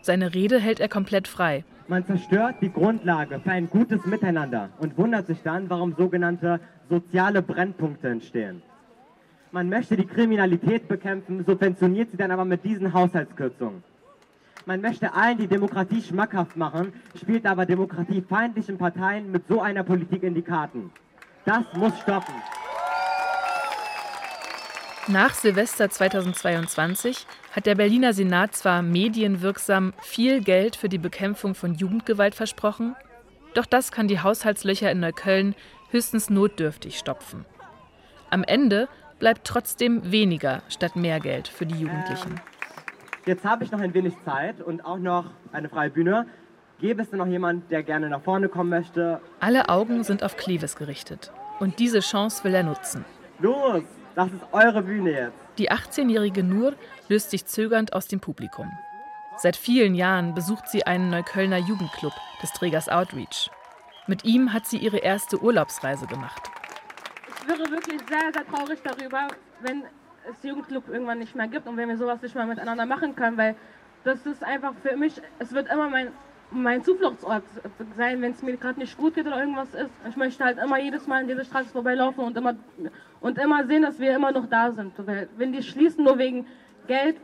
Seine 0.00 0.32
Rede 0.32 0.60
hält 0.60 0.78
er 0.78 0.88
komplett 0.88 1.26
frei. 1.26 1.64
Man 1.88 2.06
zerstört 2.06 2.56
die 2.60 2.72
Grundlage 2.72 3.40
für 3.40 3.50
ein 3.50 3.68
gutes 3.68 4.06
Miteinander 4.06 4.70
und 4.78 4.96
wundert 4.96 5.26
sich 5.26 5.42
dann, 5.42 5.68
warum 5.68 5.94
sogenannte 5.96 6.60
soziale 6.88 7.42
Brennpunkte 7.42 8.08
entstehen. 8.08 8.62
Man 9.50 9.68
möchte 9.68 9.96
die 9.96 10.06
Kriminalität 10.06 10.86
bekämpfen, 10.86 11.44
subventioniert 11.44 12.10
sie 12.12 12.16
dann 12.16 12.30
aber 12.30 12.44
mit 12.44 12.64
diesen 12.64 12.92
Haushaltskürzungen. 12.92 13.82
Man 14.68 14.80
möchte 14.80 15.14
allen 15.14 15.38
die 15.38 15.46
Demokratie 15.46 16.02
schmackhaft 16.02 16.56
machen, 16.56 16.92
spielt 17.16 17.46
aber 17.46 17.66
demokratiefeindlichen 17.66 18.76
Parteien 18.78 19.30
mit 19.30 19.46
so 19.46 19.60
einer 19.60 19.84
Politik 19.84 20.24
in 20.24 20.34
die 20.34 20.42
Karten. 20.42 20.90
Das 21.44 21.62
muss 21.74 21.96
stoppen. 22.00 22.34
Nach 25.06 25.32
Silvester 25.34 25.88
2022 25.88 27.28
hat 27.52 27.66
der 27.66 27.76
Berliner 27.76 28.12
Senat 28.12 28.56
zwar 28.56 28.82
medienwirksam 28.82 29.92
viel 30.02 30.42
Geld 30.42 30.74
für 30.74 30.88
die 30.88 30.98
Bekämpfung 30.98 31.54
von 31.54 31.76
Jugendgewalt 31.76 32.34
versprochen, 32.34 32.96
doch 33.54 33.66
das 33.66 33.92
kann 33.92 34.08
die 34.08 34.18
Haushaltslöcher 34.18 34.90
in 34.90 34.98
Neukölln 34.98 35.54
höchstens 35.90 36.28
notdürftig 36.28 36.98
stopfen. 36.98 37.44
Am 38.30 38.42
Ende 38.42 38.88
bleibt 39.20 39.46
trotzdem 39.46 40.10
weniger 40.10 40.64
statt 40.68 40.96
mehr 40.96 41.20
Geld 41.20 41.46
für 41.46 41.66
die 41.66 41.78
Jugendlichen. 41.78 42.40
Jetzt 43.26 43.44
habe 43.44 43.64
ich 43.64 43.72
noch 43.72 43.80
ein 43.80 43.92
wenig 43.92 44.14
Zeit 44.24 44.60
und 44.60 44.84
auch 44.84 44.98
noch 44.98 45.32
eine 45.50 45.68
freie 45.68 45.90
Bühne. 45.90 46.28
Gäbe 46.78 47.02
es 47.02 47.10
denn 47.10 47.18
noch 47.18 47.26
jemand, 47.26 47.72
der 47.72 47.82
gerne 47.82 48.08
nach 48.08 48.22
vorne 48.22 48.48
kommen 48.48 48.70
möchte? 48.70 49.20
Alle 49.40 49.68
Augen 49.68 50.04
sind 50.04 50.22
auf 50.22 50.36
Klewes 50.36 50.76
gerichtet. 50.76 51.32
Und 51.58 51.80
diese 51.80 51.98
Chance 51.98 52.44
will 52.44 52.54
er 52.54 52.62
nutzen. 52.62 53.04
Los, 53.40 53.82
das 54.14 54.28
ist 54.28 54.42
eure 54.52 54.80
Bühne 54.82 55.10
jetzt. 55.10 55.34
Die 55.58 55.72
18-jährige 55.72 56.44
Nur 56.44 56.74
löst 57.08 57.30
sich 57.30 57.46
zögernd 57.46 57.94
aus 57.94 58.06
dem 58.06 58.20
Publikum. 58.20 58.70
Seit 59.38 59.56
vielen 59.56 59.96
Jahren 59.96 60.34
besucht 60.34 60.68
sie 60.68 60.86
einen 60.86 61.10
Neuköllner 61.10 61.58
Jugendclub 61.58 62.12
des 62.40 62.52
Trägers 62.52 62.88
Outreach. 62.88 63.50
Mit 64.06 64.24
ihm 64.24 64.52
hat 64.52 64.66
sie 64.66 64.78
ihre 64.78 64.98
erste 64.98 65.42
Urlaubsreise 65.42 66.06
gemacht. 66.06 66.48
Ich 67.40 67.48
wäre 67.48 67.68
wirklich 67.72 68.00
sehr, 68.08 68.32
sehr 68.32 68.46
traurig 68.46 68.78
darüber, 68.84 69.26
wenn 69.62 69.82
es 70.30 70.42
Jugendclub 70.42 70.88
irgendwann 70.88 71.18
nicht 71.18 71.34
mehr 71.34 71.48
gibt 71.48 71.66
und 71.66 71.76
wenn 71.76 71.88
wir 71.88 71.96
sowas 71.96 72.20
nicht 72.22 72.34
mehr 72.34 72.46
miteinander 72.46 72.86
machen 72.86 73.14
können, 73.14 73.36
weil 73.36 73.54
das 74.04 74.24
ist 74.26 74.44
einfach 74.44 74.74
für 74.82 74.96
mich, 74.96 75.20
es 75.38 75.52
wird 75.52 75.70
immer 75.72 75.88
mein, 75.88 76.08
mein 76.50 76.84
Zufluchtsort 76.84 77.42
sein, 77.96 78.22
wenn 78.22 78.32
es 78.32 78.42
mir 78.42 78.56
gerade 78.56 78.78
nicht 78.78 78.96
gut 78.96 79.14
geht 79.14 79.26
oder 79.26 79.40
irgendwas 79.40 79.74
ist. 79.74 79.90
Ich 80.08 80.16
möchte 80.16 80.44
halt 80.44 80.58
immer 80.58 80.78
jedes 80.78 81.06
Mal 81.06 81.22
an 81.22 81.28
diese 81.28 81.44
Straße 81.44 81.70
vorbeilaufen 81.70 82.24
und 82.24 82.36
immer, 82.36 82.54
und 83.20 83.38
immer 83.38 83.66
sehen, 83.66 83.82
dass 83.82 83.98
wir 83.98 84.14
immer 84.14 84.30
noch 84.30 84.48
da 84.48 84.70
sind. 84.70 84.92
Wenn 85.36 85.52
die 85.52 85.62
schließen 85.62 86.04
nur 86.04 86.18
wegen 86.18 86.46
Geld, 86.86 87.16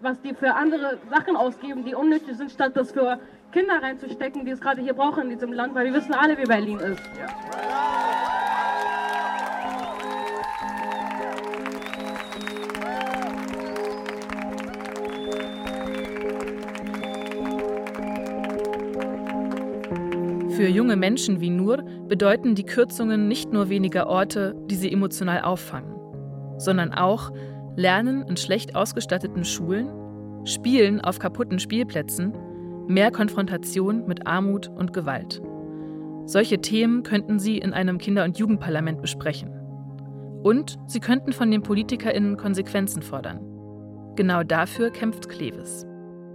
was 0.00 0.20
die 0.22 0.34
für 0.34 0.54
andere 0.54 0.98
Sachen 1.10 1.36
ausgeben, 1.36 1.84
die 1.84 1.94
unnötig 1.94 2.36
sind, 2.36 2.50
statt 2.50 2.76
das 2.76 2.92
für 2.92 3.18
Kinder 3.52 3.82
reinzustecken, 3.82 4.44
die 4.44 4.52
es 4.52 4.60
gerade 4.60 4.80
hier 4.80 4.94
brauchen 4.94 5.24
in 5.24 5.30
diesem 5.30 5.52
Land, 5.52 5.74
weil 5.74 5.86
wir 5.86 5.94
wissen 5.94 6.14
alle, 6.14 6.38
wie 6.38 6.44
Berlin 6.44 6.78
ist. 6.78 7.02
Ja. 7.18 8.09
Für 20.60 20.68
junge 20.68 20.96
Menschen 20.96 21.40
wie 21.40 21.48
Nur 21.48 21.82
bedeuten 22.06 22.54
die 22.54 22.66
Kürzungen 22.66 23.28
nicht 23.28 23.50
nur 23.50 23.70
weniger 23.70 24.08
Orte, 24.08 24.54
die 24.66 24.74
sie 24.74 24.92
emotional 24.92 25.40
auffangen, 25.40 25.94
sondern 26.58 26.92
auch 26.92 27.32
Lernen 27.76 28.28
in 28.28 28.36
schlecht 28.36 28.76
ausgestatteten 28.76 29.46
Schulen, 29.46 29.88
Spielen 30.44 31.00
auf 31.00 31.18
kaputten 31.18 31.60
Spielplätzen, 31.60 32.34
mehr 32.88 33.10
Konfrontation 33.10 34.06
mit 34.06 34.26
Armut 34.26 34.68
und 34.68 34.92
Gewalt. 34.92 35.40
Solche 36.26 36.60
Themen 36.60 37.04
könnten 37.04 37.38
Sie 37.38 37.56
in 37.56 37.72
einem 37.72 37.96
Kinder- 37.96 38.24
und 38.24 38.38
Jugendparlament 38.38 39.00
besprechen. 39.00 39.48
Und 40.42 40.78
Sie 40.86 41.00
könnten 41.00 41.32
von 41.32 41.50
den 41.50 41.62
PolitikerInnen 41.62 42.36
Konsequenzen 42.36 43.00
fordern. 43.00 43.40
Genau 44.14 44.42
dafür 44.42 44.90
kämpft 44.90 45.30
Klewes. 45.30 45.86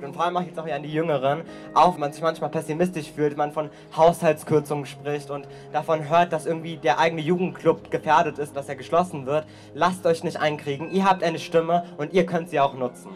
Und 0.02 0.14
vor 0.14 0.26
allem 0.26 0.38
auch 0.38 0.42
jetzt 0.42 0.60
auch 0.60 0.68
an 0.68 0.84
die 0.84 0.92
Jüngeren, 0.92 1.44
auch 1.74 1.94
wenn 1.94 2.02
man 2.02 2.14
sich 2.14 2.22
manchmal 2.22 2.50
pessimistisch 2.50 3.12
fühlt, 3.12 3.38
man 3.38 3.52
von 3.52 3.70
Haushaltskürzungen 3.96 4.86
spricht 4.86 5.30
und 5.30 5.48
davon 5.72 6.10
hört, 6.10 6.34
dass 6.34 6.46
irgendwie 6.46 6.78
der 6.78 7.00
eigene 7.00 7.22
Jugendclub 7.22 7.90
gefährdet 7.90 8.38
ist, 8.38 8.56
dass 8.56 8.70
er 8.70 8.76
geschlossen 8.76 9.26
wird. 9.26 9.46
Lasst 9.74 10.06
euch 10.06 10.24
nicht 10.24 10.38
einkriegen. 10.38 10.92
Ihr 10.92 11.06
habt 11.06 11.24
eine 11.24 11.40
Stimme 11.40 11.86
und 11.98 12.14
ihr 12.14 12.26
könnt 12.26 12.50
sie 12.50 12.60
auch 12.60 12.74
nutzen. 12.74 13.10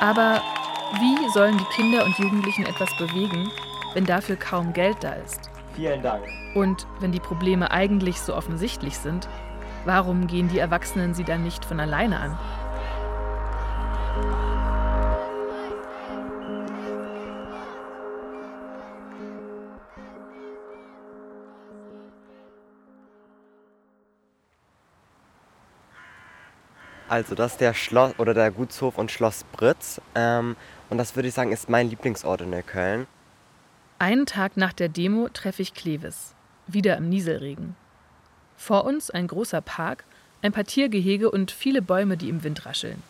Aber 0.00 0.40
wie 1.00 1.28
sollen 1.34 1.58
die 1.58 1.74
Kinder 1.74 2.04
und 2.04 2.16
Jugendlichen 2.18 2.64
etwas 2.64 2.96
bewegen, 2.96 3.50
wenn 3.94 4.06
dafür 4.06 4.36
kaum 4.36 4.72
Geld 4.72 4.96
da 5.00 5.12
ist? 5.12 5.50
Vielen 5.74 6.02
Dank. 6.02 6.24
Und 6.54 6.86
wenn 7.00 7.12
die 7.12 7.20
Probleme 7.20 7.70
eigentlich 7.70 8.20
so 8.20 8.34
offensichtlich 8.34 8.96
sind, 8.96 9.28
warum 9.84 10.26
gehen 10.26 10.48
die 10.48 10.58
Erwachsenen 10.58 11.14
sie 11.14 11.24
dann 11.24 11.42
nicht 11.42 11.64
von 11.64 11.78
alleine 11.78 12.18
an? 12.18 12.38
Also 27.08 27.34
das 27.34 27.52
ist 27.52 27.60
der 27.60 27.72
Schloss 27.72 28.12
oder 28.18 28.34
der 28.34 28.50
Gutshof 28.50 28.98
und 28.98 29.10
Schloss 29.10 29.44
Britz. 29.52 30.00
Ähm, 30.14 30.56
und 30.90 30.98
das 30.98 31.16
würde 31.16 31.28
ich 31.28 31.34
sagen, 31.34 31.52
ist 31.52 31.68
mein 31.68 31.88
Lieblingsort 31.88 32.42
in 32.42 32.50
Neukölln. 32.50 33.06
Einen 33.98 34.26
Tag 34.26 34.56
nach 34.56 34.72
der 34.72 34.88
Demo 34.88 35.28
treffe 35.28 35.62
ich 35.62 35.74
Klewes, 35.74 36.34
wieder 36.66 36.96
im 36.96 37.08
Nieselregen. 37.08 37.76
Vor 38.56 38.84
uns 38.84 39.10
ein 39.10 39.26
großer 39.26 39.60
Park, 39.60 40.04
ein 40.42 40.52
paar 40.52 40.64
Tiergehege 40.64 41.30
und 41.30 41.50
viele 41.50 41.82
Bäume, 41.82 42.16
die 42.16 42.28
im 42.28 42.44
Wind 42.44 42.66
rascheln. 42.66 43.02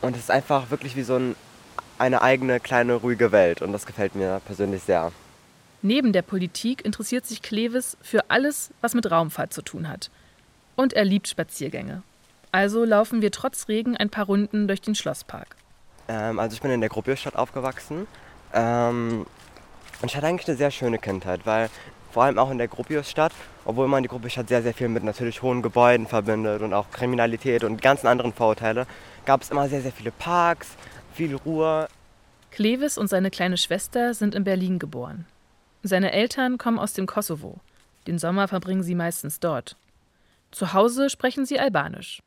Und 0.00 0.16
es 0.16 0.22
ist 0.22 0.30
einfach 0.30 0.70
wirklich 0.70 0.96
wie 0.96 1.02
so 1.02 1.16
ein, 1.16 1.36
eine 1.98 2.22
eigene 2.22 2.60
kleine 2.60 2.94
ruhige 2.94 3.32
Welt 3.32 3.60
und 3.60 3.72
das 3.72 3.86
gefällt 3.86 4.14
mir 4.14 4.40
persönlich 4.46 4.82
sehr. 4.82 5.12
Neben 5.82 6.12
der 6.12 6.22
Politik 6.22 6.84
interessiert 6.84 7.26
sich 7.26 7.42
Klewes 7.42 7.96
für 8.00 8.30
alles, 8.30 8.70
was 8.80 8.94
mit 8.94 9.10
Raumfahrt 9.10 9.52
zu 9.52 9.62
tun 9.62 9.88
hat. 9.88 10.10
Und 10.76 10.92
er 10.92 11.04
liebt 11.04 11.28
Spaziergänge. 11.28 12.02
Also 12.52 12.84
laufen 12.84 13.22
wir 13.22 13.30
trotz 13.30 13.68
Regen 13.68 13.96
ein 13.96 14.10
paar 14.10 14.26
Runden 14.26 14.68
durch 14.68 14.82
den 14.82 14.94
Schlosspark. 14.94 15.56
Ähm, 16.08 16.38
also 16.38 16.54
ich 16.54 16.60
bin 16.60 16.70
in 16.70 16.80
der 16.80 16.90
Gropiusstadt 16.90 17.34
aufgewachsen. 17.34 18.06
Ähm, 18.52 19.26
und 20.02 20.10
ich 20.10 20.16
hatte 20.16 20.26
eigentlich 20.26 20.48
eine 20.48 20.58
sehr 20.58 20.70
schöne 20.70 20.98
Kindheit, 20.98 21.46
weil 21.46 21.70
vor 22.12 22.24
allem 22.24 22.38
auch 22.38 22.50
in 22.50 22.58
der 22.58 22.68
Gropiusstadt, 22.68 23.32
obwohl 23.64 23.88
man 23.88 24.02
die 24.02 24.08
Gropiusstadt 24.10 24.48
sehr, 24.48 24.62
sehr 24.62 24.74
viel 24.74 24.88
mit 24.88 25.02
natürlich 25.02 25.40
hohen 25.40 25.62
Gebäuden 25.62 26.06
verbindet 26.06 26.60
und 26.60 26.74
auch 26.74 26.90
Kriminalität 26.90 27.64
und 27.64 27.80
ganzen 27.80 28.06
anderen 28.06 28.34
Vorurteile, 28.34 28.86
gab 29.24 29.40
es 29.40 29.50
immer 29.50 29.68
sehr, 29.68 29.80
sehr 29.80 29.92
viele 29.92 30.10
Parks, 30.10 30.76
viel 31.14 31.34
Ruhe. 31.36 31.88
Klewes 32.50 32.98
und 32.98 33.08
seine 33.08 33.30
kleine 33.30 33.56
Schwester 33.56 34.12
sind 34.12 34.34
in 34.34 34.44
Berlin 34.44 34.78
geboren. 34.78 35.24
Seine 35.82 36.12
Eltern 36.12 36.58
kommen 36.58 36.78
aus 36.78 36.92
dem 36.92 37.06
Kosovo. 37.06 37.60
Den 38.06 38.18
Sommer 38.18 38.46
verbringen 38.46 38.82
sie 38.82 38.94
meistens 38.94 39.40
dort. 39.40 39.76
Zu 40.50 40.74
Hause 40.74 41.08
sprechen 41.08 41.46
sie 41.46 41.58
Albanisch. 41.58 42.20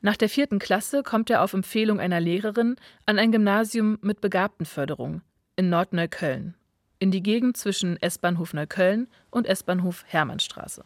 Nach 0.00 0.16
der 0.16 0.28
vierten 0.28 0.60
Klasse 0.60 1.02
kommt 1.02 1.28
er 1.28 1.42
auf 1.42 1.54
Empfehlung 1.54 1.98
einer 1.98 2.20
Lehrerin 2.20 2.76
an 3.04 3.18
ein 3.18 3.32
Gymnasium 3.32 3.98
mit 4.00 4.20
Begabtenförderung 4.20 5.22
in 5.56 5.70
Nordneukölln, 5.70 6.54
in 7.00 7.10
die 7.10 7.22
Gegend 7.22 7.56
zwischen 7.56 8.00
S-Bahnhof 8.00 8.54
Neukölln 8.54 9.08
und 9.30 9.46
S-Bahnhof 9.48 10.04
Hermannstraße. 10.06 10.84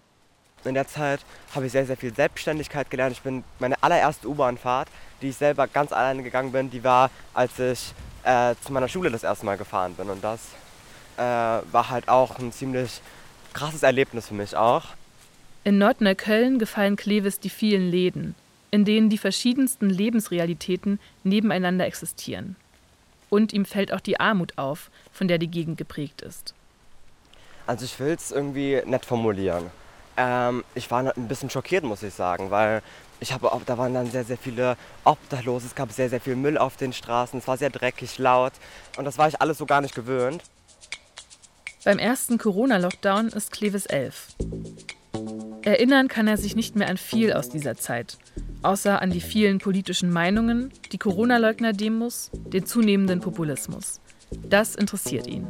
In 0.64 0.74
der 0.74 0.86
Zeit 0.86 1.20
habe 1.54 1.66
ich 1.66 1.72
sehr, 1.72 1.84
sehr 1.84 1.98
viel 1.98 2.14
Selbstständigkeit 2.14 2.88
gelernt. 2.88 3.12
Ich 3.12 3.20
bin 3.20 3.44
meine 3.58 3.82
allererste 3.82 4.28
U-Bahn-Fahrt, 4.28 4.88
die 5.20 5.28
ich 5.28 5.36
selber 5.36 5.66
ganz 5.66 5.92
alleine 5.92 6.22
gegangen 6.22 6.52
bin, 6.52 6.70
die 6.70 6.82
war, 6.82 7.10
als 7.34 7.58
ich 7.58 7.92
äh, 8.22 8.54
zu 8.64 8.72
meiner 8.72 8.88
Schule 8.88 9.10
das 9.10 9.24
erste 9.24 9.44
Mal 9.44 9.58
gefahren 9.58 9.94
bin. 9.94 10.08
Und 10.08 10.24
das 10.24 10.40
äh, 11.18 11.20
war 11.20 11.90
halt 11.90 12.08
auch 12.08 12.38
ein 12.38 12.50
ziemlich 12.50 13.02
krasses 13.52 13.82
Erlebnis 13.82 14.28
für 14.28 14.34
mich 14.34 14.56
auch. 14.56 14.84
In 15.64 15.76
Nordneukölln 15.76 16.58
gefallen 16.58 16.96
Klewes 16.96 17.40
die 17.40 17.50
vielen 17.50 17.90
Läden, 17.90 18.34
in 18.72 18.84
denen 18.84 19.10
die 19.10 19.18
verschiedensten 19.18 19.88
Lebensrealitäten 19.88 20.98
nebeneinander 21.22 21.86
existieren. 21.86 22.56
Und 23.30 23.52
ihm 23.52 23.64
fällt 23.64 23.92
auch 23.92 24.00
die 24.00 24.18
Armut 24.18 24.58
auf, 24.58 24.90
von 25.12 25.28
der 25.28 25.38
die 25.38 25.50
Gegend 25.50 25.78
geprägt 25.78 26.22
ist. 26.22 26.54
Also 27.66 27.84
ich 27.84 28.00
will 28.00 28.12
es 28.12 28.32
irgendwie 28.32 28.82
nett 28.84 29.04
formulieren. 29.04 29.70
Ähm, 30.16 30.64
ich 30.74 30.90
war 30.90 31.16
ein 31.16 31.28
bisschen 31.28 31.48
schockiert, 31.48 31.84
muss 31.84 32.02
ich 32.02 32.12
sagen, 32.12 32.50
weil 32.50 32.82
ich 33.20 33.32
habe 33.32 33.50
da 33.64 33.78
waren 33.78 33.94
dann 33.94 34.10
sehr, 34.10 34.24
sehr 34.24 34.36
viele 34.36 34.76
Obdachlose, 35.04 35.66
es 35.66 35.74
gab 35.74 35.92
sehr, 35.92 36.10
sehr 36.10 36.20
viel 36.20 36.34
Müll 36.34 36.58
auf 36.58 36.76
den 36.76 36.92
Straßen, 36.92 37.38
es 37.38 37.46
war 37.46 37.56
sehr 37.56 37.70
dreckig, 37.70 38.18
laut 38.18 38.52
und 38.96 39.04
das 39.04 39.16
war 39.16 39.28
ich 39.28 39.40
alles 39.40 39.58
so 39.58 39.66
gar 39.66 39.80
nicht 39.80 39.94
gewöhnt. 39.94 40.42
Beim 41.84 41.98
ersten 41.98 42.38
Corona-Lockdown 42.38 43.28
ist 43.28 43.52
Clevis 43.52 43.86
elf. 43.86 44.28
Erinnern 45.64 46.08
kann 46.08 46.26
er 46.26 46.36
sich 46.36 46.56
nicht 46.56 46.74
mehr 46.74 46.88
an 46.88 46.96
viel 46.96 47.32
aus 47.32 47.48
dieser 47.48 47.76
Zeit, 47.76 48.18
außer 48.62 49.00
an 49.00 49.10
die 49.10 49.20
vielen 49.20 49.58
politischen 49.58 50.10
Meinungen, 50.10 50.72
die 50.90 50.98
Corona-Leugner-Demos, 50.98 52.30
den 52.32 52.66
zunehmenden 52.66 53.20
Populismus. 53.20 54.00
Das 54.42 54.74
interessiert 54.74 55.28
ihn. 55.28 55.46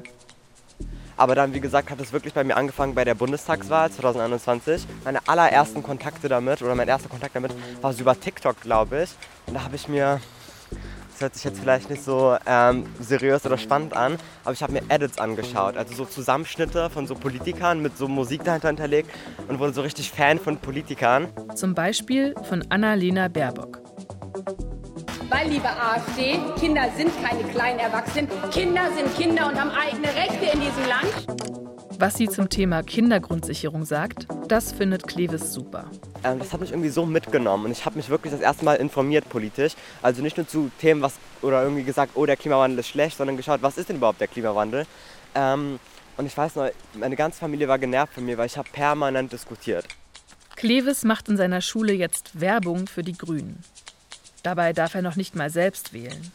Aber 1.17 1.35
dann, 1.35 1.55
wie 1.55 1.61
gesagt, 1.61 1.91
hat 1.91 2.01
es 2.01 2.13
wirklich 2.13 2.35
bei 2.35 2.45
mir 2.45 2.57
angefangen 2.57 2.95
bei 2.95 3.05
der 3.05 3.15
Bundestagswahl 3.15 3.91
2021. 3.91 4.87
Meine 5.05 5.21
allerersten 5.27 5.83
Kontakte 5.83 6.29
damit, 6.29 6.61
oder 6.61 6.75
mein 6.75 6.89
erster 6.89 7.09
Kontakt 7.09 7.35
damit, 7.35 7.53
war 7.81 7.93
so 7.93 8.01
über 8.01 8.19
TikTok, 8.19 8.61
glaube 8.61 9.05
ich. 9.05 9.11
Und 9.47 9.55
da 9.55 9.65
habe 9.65 9.77
ich 9.77 9.89
mir 9.89 10.21
hört 11.23 11.35
sich 11.35 11.45
jetzt 11.45 11.61
vielleicht 11.61 11.89
nicht 11.89 12.03
so 12.03 12.37
ähm, 12.47 12.85
seriös 13.01 13.47
oder 13.47 13.57
spannend 13.57 13.97
an, 13.97 14.19
aber 14.45 14.53
ich 14.53 14.63
habe 14.63 14.73
mir 14.73 14.83
Edits 14.89 15.19
angeschaut, 15.19 15.77
also 15.77 15.95
so 15.95 16.05
Zusammenschnitte 16.05 16.91
von 16.91 17.07
so 17.07 17.15
Politikern 17.15 17.81
mit 17.81 17.97
so 17.97 18.09
Musik 18.09 18.45
dahinter 18.45 18.69
hinterlegt 18.69 19.11
und 19.49 19.59
wurde 19.59 19.73
so 19.73 19.83
richtig 19.83 20.11
Fan 20.11 20.39
von 20.39 20.59
Politikern. 20.59 21.29
Zum 21.55 21.75
Beispiel 21.75 22.35
von 22.49 22.65
Annalena 22.69 23.29
Baerbock. 23.29 23.81
Weil, 25.31 25.49
liebe 25.49 25.69
AfD, 25.69 26.39
Kinder 26.61 26.89
sind 26.95 27.11
keine 27.25 27.43
kleinen 27.45 27.79
Erwachsenen. 27.79 28.29
Kinder 28.51 28.83
sind 28.95 29.17
Kinder 29.17 29.49
und 29.49 29.59
haben 29.59 29.71
eigene 29.71 30.09
Rechte 30.09 30.45
in 30.53 30.61
diesem 30.61 30.87
Land. 30.87 31.62
Was 32.03 32.17
sie 32.17 32.29
zum 32.29 32.49
Thema 32.49 32.83
Kindergrundsicherung 32.83 33.85
sagt, 33.85 34.27
das 34.49 34.73
findet 34.73 35.07
Clevis 35.07 35.53
super. 35.53 35.89
Ähm, 36.25 36.41
das 36.41 36.53
hat 36.53 36.61
mich 36.61 36.73
irgendwie 36.73 36.89
so 36.89 37.07
mitgenommen 37.07 37.67
und 37.67 37.71
ich 37.71 37.87
habe 37.87 37.95
mich 37.95 38.09
wirklich 38.09 38.33
das 38.33 38.43
erste 38.43 38.65
Mal 38.65 38.75
informiert 38.75 39.29
politisch. 39.29 39.75
Also 40.03 40.21
nicht 40.21 40.37
nur 40.37 40.49
zu 40.49 40.73
Themen, 40.81 41.01
was 41.01 41.15
oder 41.43 41.63
irgendwie 41.63 41.85
gesagt, 41.85 42.17
oh 42.17 42.27
der 42.27 42.37
Klimawandel 42.37 42.81
ist 42.81 42.89
schlecht, 42.89 43.19
sondern 43.19 43.37
geschaut, 43.37 43.63
was 43.63 43.79
ist 43.79 43.89
denn 43.89 43.99
überhaupt 43.99 44.21
der 44.21 44.27
Klimawandel? 44.27 44.85
Ähm, 45.37 45.79
und 46.17 46.27
ich 46.27 46.37
weiß 46.37 46.57
noch, 46.57 46.71
meine 46.95 47.15
ganze 47.15 47.39
Familie 47.39 47.69
war 47.69 47.79
genervt 47.79 48.15
von 48.15 48.25
mir, 48.25 48.37
weil 48.37 48.47
ich 48.47 48.59
habe 48.59 48.69
permanent 48.73 49.31
diskutiert. 49.31 49.87
Clevis 50.57 51.05
macht 51.05 51.29
in 51.29 51.37
seiner 51.37 51.61
Schule 51.61 51.93
jetzt 51.93 52.41
Werbung 52.41 52.89
für 52.89 53.05
die 53.05 53.17
Grünen. 53.17 53.63
Dabei 54.43 54.73
darf 54.73 54.97
er 54.97 55.03
noch 55.03 55.15
nicht 55.15 55.37
mal 55.37 55.51
selbst 55.51 55.93
wählen. 55.93 56.33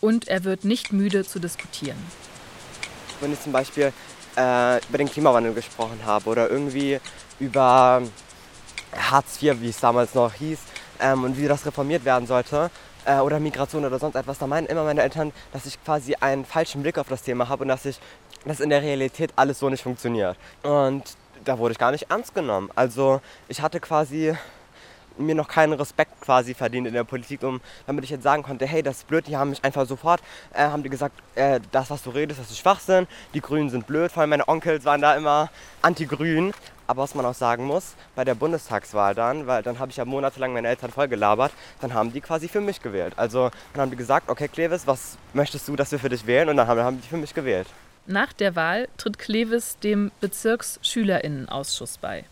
Und 0.00 0.28
er 0.28 0.44
wird 0.44 0.64
nicht 0.64 0.94
müde 0.94 1.26
zu 1.26 1.40
diskutieren. 1.40 1.98
Wenn 3.20 3.34
ich 3.34 3.42
zum 3.42 3.52
Beispiel 3.52 3.92
äh, 4.36 4.78
über 4.88 4.98
den 4.98 5.08
Klimawandel 5.08 5.54
gesprochen 5.54 6.00
habe 6.04 6.28
oder 6.28 6.50
irgendwie 6.50 7.00
über 7.38 8.02
Hartz 8.96 9.42
IV, 9.42 9.60
wie 9.60 9.68
es 9.68 9.80
damals 9.80 10.14
noch 10.14 10.32
hieß, 10.32 10.58
ähm, 11.00 11.24
und 11.24 11.38
wie 11.38 11.48
das 11.48 11.66
reformiert 11.66 12.04
werden 12.04 12.26
sollte, 12.26 12.70
äh, 13.04 13.18
oder 13.18 13.40
Migration 13.40 13.84
oder 13.84 13.98
sonst 13.98 14.14
etwas, 14.14 14.38
da 14.38 14.46
meinen 14.46 14.66
immer 14.66 14.84
meine 14.84 15.02
Eltern, 15.02 15.32
dass 15.52 15.66
ich 15.66 15.82
quasi 15.84 16.14
einen 16.20 16.44
falschen 16.44 16.82
Blick 16.82 16.98
auf 16.98 17.08
das 17.08 17.22
Thema 17.22 17.48
habe 17.48 17.62
und 17.62 17.68
dass 17.68 17.84
ich, 17.84 17.98
dass 18.44 18.60
in 18.60 18.70
der 18.70 18.82
Realität 18.82 19.32
alles 19.36 19.58
so 19.58 19.68
nicht 19.68 19.82
funktioniert. 19.82 20.36
Und 20.62 21.02
da 21.44 21.58
wurde 21.58 21.72
ich 21.72 21.78
gar 21.78 21.90
nicht 21.90 22.10
ernst 22.10 22.34
genommen. 22.34 22.70
Also 22.74 23.20
ich 23.48 23.60
hatte 23.60 23.80
quasi 23.80 24.34
mir 25.18 25.34
noch 25.34 25.48
keinen 25.48 25.72
Respekt 25.72 26.20
quasi 26.20 26.54
verdient 26.54 26.86
in 26.86 26.94
der 26.94 27.04
Politik, 27.04 27.42
um, 27.42 27.60
damit 27.86 28.04
ich 28.04 28.10
jetzt 28.10 28.22
sagen 28.22 28.42
konnte, 28.42 28.66
hey, 28.66 28.82
das 28.82 28.98
ist 28.98 29.08
blöd, 29.08 29.26
die 29.26 29.36
haben 29.36 29.50
mich 29.50 29.64
einfach 29.64 29.86
sofort, 29.86 30.20
äh, 30.52 30.64
haben 30.64 30.82
die 30.82 30.88
gesagt, 30.88 31.14
äh, 31.34 31.60
das, 31.72 31.90
was 31.90 32.02
du 32.02 32.10
redest, 32.10 32.40
das 32.40 32.50
ist 32.50 32.58
Schwachsinn, 32.58 33.06
die 33.34 33.40
Grünen 33.40 33.70
sind 33.70 33.86
blöd, 33.86 34.12
vor 34.12 34.22
allem 34.22 34.30
meine 34.30 34.48
Onkels 34.48 34.84
waren 34.84 35.00
da 35.00 35.14
immer 35.14 35.50
anti-grün. 35.82 36.52
Aber 36.86 37.02
was 37.02 37.14
man 37.14 37.24
auch 37.24 37.34
sagen 37.34 37.64
muss, 37.64 37.94
bei 38.14 38.26
der 38.26 38.34
Bundestagswahl 38.34 39.14
dann, 39.14 39.46
weil 39.46 39.62
dann 39.62 39.78
habe 39.78 39.90
ich 39.90 39.96
ja 39.96 40.04
monatelang 40.04 40.52
meine 40.52 40.68
Eltern 40.68 40.90
voll 40.90 41.08
gelabert, 41.08 41.50
dann 41.80 41.94
haben 41.94 42.12
die 42.12 42.20
quasi 42.20 42.46
für 42.46 42.60
mich 42.60 42.82
gewählt. 42.82 43.14
Also 43.16 43.50
dann 43.72 43.82
haben 43.82 43.90
die 43.90 43.96
gesagt, 43.96 44.28
okay 44.28 44.48
Clevis, 44.48 44.86
was 44.86 45.16
möchtest 45.32 45.66
du, 45.66 45.76
dass 45.76 45.92
wir 45.92 45.98
für 45.98 46.10
dich 46.10 46.26
wählen? 46.26 46.50
Und 46.50 46.58
dann 46.58 46.66
haben, 46.66 46.80
haben 46.80 47.00
die 47.00 47.08
für 47.08 47.16
mich 47.16 47.32
gewählt. 47.32 47.68
Nach 48.06 48.34
der 48.34 48.54
Wahl 48.54 48.88
tritt 48.98 49.18
Clevis 49.18 49.78
dem 49.78 50.10
Bezirksschülerinnenausschuss 50.20 51.96
bei. 51.96 52.24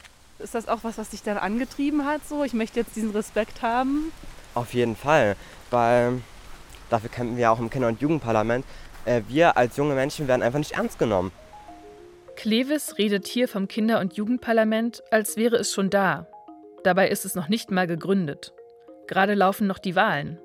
Ist 0.43 0.55
das 0.55 0.69
auch 0.69 0.81
was, 0.83 0.99
was 0.99 1.11
dich 1.11 1.23
dann 1.23 1.39
angetrieben 1.39 2.05
hat? 2.05 2.27
So, 2.27 2.43
ich 2.43 2.53
möchte 2.53 2.81
jetzt 2.81 2.97
diesen 2.97 3.11
Respekt 3.11 3.63
haben? 3.63 4.13
Auf 4.55 4.75
jeden 4.75 4.97
Fall, 4.97 5.37
weil 5.71 6.21
dafür 6.91 7.11
kämpfen 7.11 7.37
wir 7.37 7.51
auch 7.53 7.59
im 7.59 7.71
Kinder- 7.71 7.89
und 7.89 8.01
Jugendparlament. 8.01 8.65
Äh, 9.05 9.23
wir 9.29 9.57
als 9.57 9.77
junge 9.77 9.95
Menschen 9.95 10.29
werden 10.29 10.43
einfach 10.43 10.59
nicht 10.59 10.73
ernst 10.73 10.99
genommen. 10.99 11.33
Clevis 12.37 12.99
redet 12.99 13.27
hier 13.27 13.47
vom 13.47 13.69
Kinder- 13.69 14.01
und 14.01 14.15
Jugendparlament, 14.15 15.03
als 15.11 15.37
wäre 15.37 15.57
es 15.57 15.73
schon 15.73 15.91
da. 15.91 16.27
Dabei 16.83 17.09
ist 17.09 17.25
es 17.25 17.35
noch 17.35 17.49
nicht 17.49 17.71
mal 17.71 17.87
gegründet. 17.87 18.53
Gerade 19.07 19.35
laufen 19.35 19.67
noch 19.67 19.79
die 19.79 19.95
Wahlen. 19.95 20.41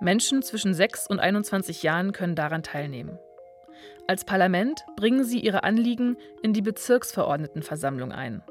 Menschen 0.00 0.42
zwischen 0.42 0.74
6 0.74 1.06
und 1.06 1.20
21 1.20 1.82
Jahren 1.84 2.12
können 2.12 2.34
daran 2.34 2.62
teilnehmen. 2.64 3.18
Als 4.08 4.24
Parlament 4.24 4.84
bringen 4.96 5.24
sie 5.24 5.38
ihre 5.38 5.62
Anliegen 5.62 6.16
in 6.42 6.52
die 6.52 6.62
Bezirksverordnetenversammlung 6.62 8.10
ein. 8.10 8.42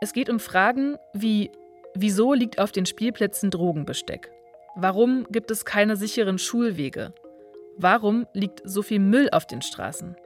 Es 0.00 0.12
geht 0.12 0.30
um 0.30 0.38
Fragen 0.38 0.96
wie, 1.12 1.50
wieso 1.94 2.32
liegt 2.32 2.60
auf 2.60 2.70
den 2.70 2.86
Spielplätzen 2.86 3.50
Drogenbesteck? 3.50 4.30
Warum 4.76 5.26
gibt 5.30 5.50
es 5.50 5.64
keine 5.64 5.96
sicheren 5.96 6.38
Schulwege? 6.38 7.12
Warum 7.76 8.26
liegt 8.32 8.62
so 8.64 8.82
viel 8.82 9.00
Müll 9.00 9.28
auf 9.32 9.46
den 9.46 9.60
Straßen? 9.60 10.16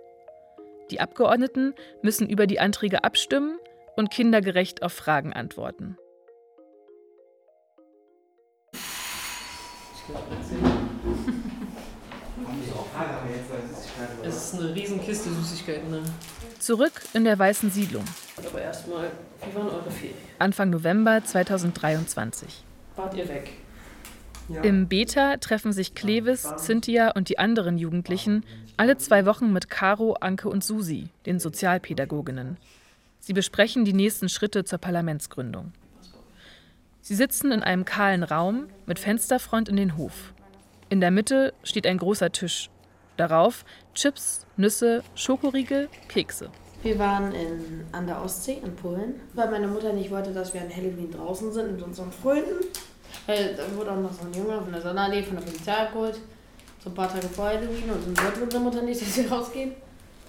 Die 0.90 1.00
Abgeordneten 1.00 1.74
müssen 2.02 2.28
über 2.28 2.46
die 2.46 2.60
Anträge 2.60 3.02
abstimmen 3.02 3.58
und 3.96 4.10
kindergerecht 4.10 4.82
auf 4.82 4.92
Fragen 4.92 5.32
antworten. 5.32 5.96
Es 14.24 14.36
ist 14.36 14.60
eine 14.60 14.74
Riesenkiste 14.74 15.30
Süßigkeiten. 15.30 15.90
Ne? 15.90 16.02
Zurück 16.58 16.92
in 17.12 17.24
der 17.24 17.38
Weißen 17.38 17.70
Siedlung. 17.70 18.04
Aber 18.36 18.60
erstmal, 18.60 19.10
wie 19.44 19.54
waren 19.54 19.68
eure 19.68 19.90
Ferien? 19.90 20.16
Anfang 20.38 20.70
November 20.70 21.22
2023. 21.24 22.64
Wart 22.96 23.14
ihr 23.14 23.28
weg? 23.28 23.50
Ja. 24.48 24.62
Im 24.62 24.88
Beta 24.88 25.36
treffen 25.36 25.72
sich 25.72 25.94
Clevis, 25.94 26.48
Cynthia 26.58 27.10
und 27.12 27.28
die 27.28 27.38
anderen 27.38 27.78
Jugendlichen 27.78 28.44
alle 28.76 28.96
zwei 28.96 29.26
Wochen 29.26 29.52
mit 29.52 29.70
Caro, 29.70 30.14
Anke 30.14 30.48
und 30.48 30.64
Susi, 30.64 31.08
den 31.26 31.38
Sozialpädagoginnen. 31.38 32.56
Sie 33.20 33.32
besprechen 33.32 33.84
die 33.84 33.92
nächsten 33.92 34.28
Schritte 34.28 34.64
zur 34.64 34.78
Parlamentsgründung. 34.78 35.72
Sie 37.02 37.14
sitzen 37.14 37.52
in 37.52 37.62
einem 37.62 37.84
kahlen 37.84 38.24
Raum 38.24 38.66
mit 38.86 38.98
Fensterfront 38.98 39.68
in 39.68 39.76
den 39.76 39.96
Hof. 39.96 40.34
In 40.88 41.00
der 41.00 41.10
Mitte 41.10 41.54
steht 41.62 41.86
ein 41.86 41.98
großer 41.98 42.32
Tisch. 42.32 42.68
Darauf 43.16 43.64
Chips, 43.94 44.46
Nüsse, 44.56 45.02
Schokoriegel, 45.14 45.88
Kekse. 46.08 46.50
Wir 46.82 46.98
waren 46.98 47.32
in, 47.32 47.84
an 47.92 48.06
der 48.06 48.22
Ostsee 48.22 48.58
in 48.64 48.74
Polen, 48.74 49.20
weil 49.34 49.50
meine 49.50 49.68
Mutter 49.68 49.92
nicht 49.92 50.10
wollte, 50.10 50.32
dass 50.32 50.52
wir 50.52 50.60
an 50.60 50.74
Halloween 50.74 51.12
draußen 51.12 51.52
sind 51.52 51.72
mit 51.72 51.82
unseren 51.82 52.10
Freunden. 52.10 52.64
Weil 53.26 53.54
da 53.54 53.62
wurde 53.76 53.92
auch 53.92 54.00
noch 54.00 54.12
so 54.12 54.26
ein 54.26 54.32
Junge 54.32 54.60
von 54.60 54.72
der 54.72 54.80
Sonnenallee 54.80 55.22
von 55.22 55.36
der 55.36 55.44
Polizei 55.44 55.72
abgeholt. 55.72 56.18
So 56.82 56.90
ein 56.90 56.94
paar 56.94 57.12
Tage 57.12 57.28
vor 57.28 57.46
Halloween 57.46 57.90
und 57.90 58.16
dann 58.16 58.24
wollte 58.24 58.42
unsere 58.42 58.62
Mutter 58.62 58.82
nicht, 58.82 59.00
dass 59.00 59.16
wir 59.16 59.30
rausgehen. 59.30 59.72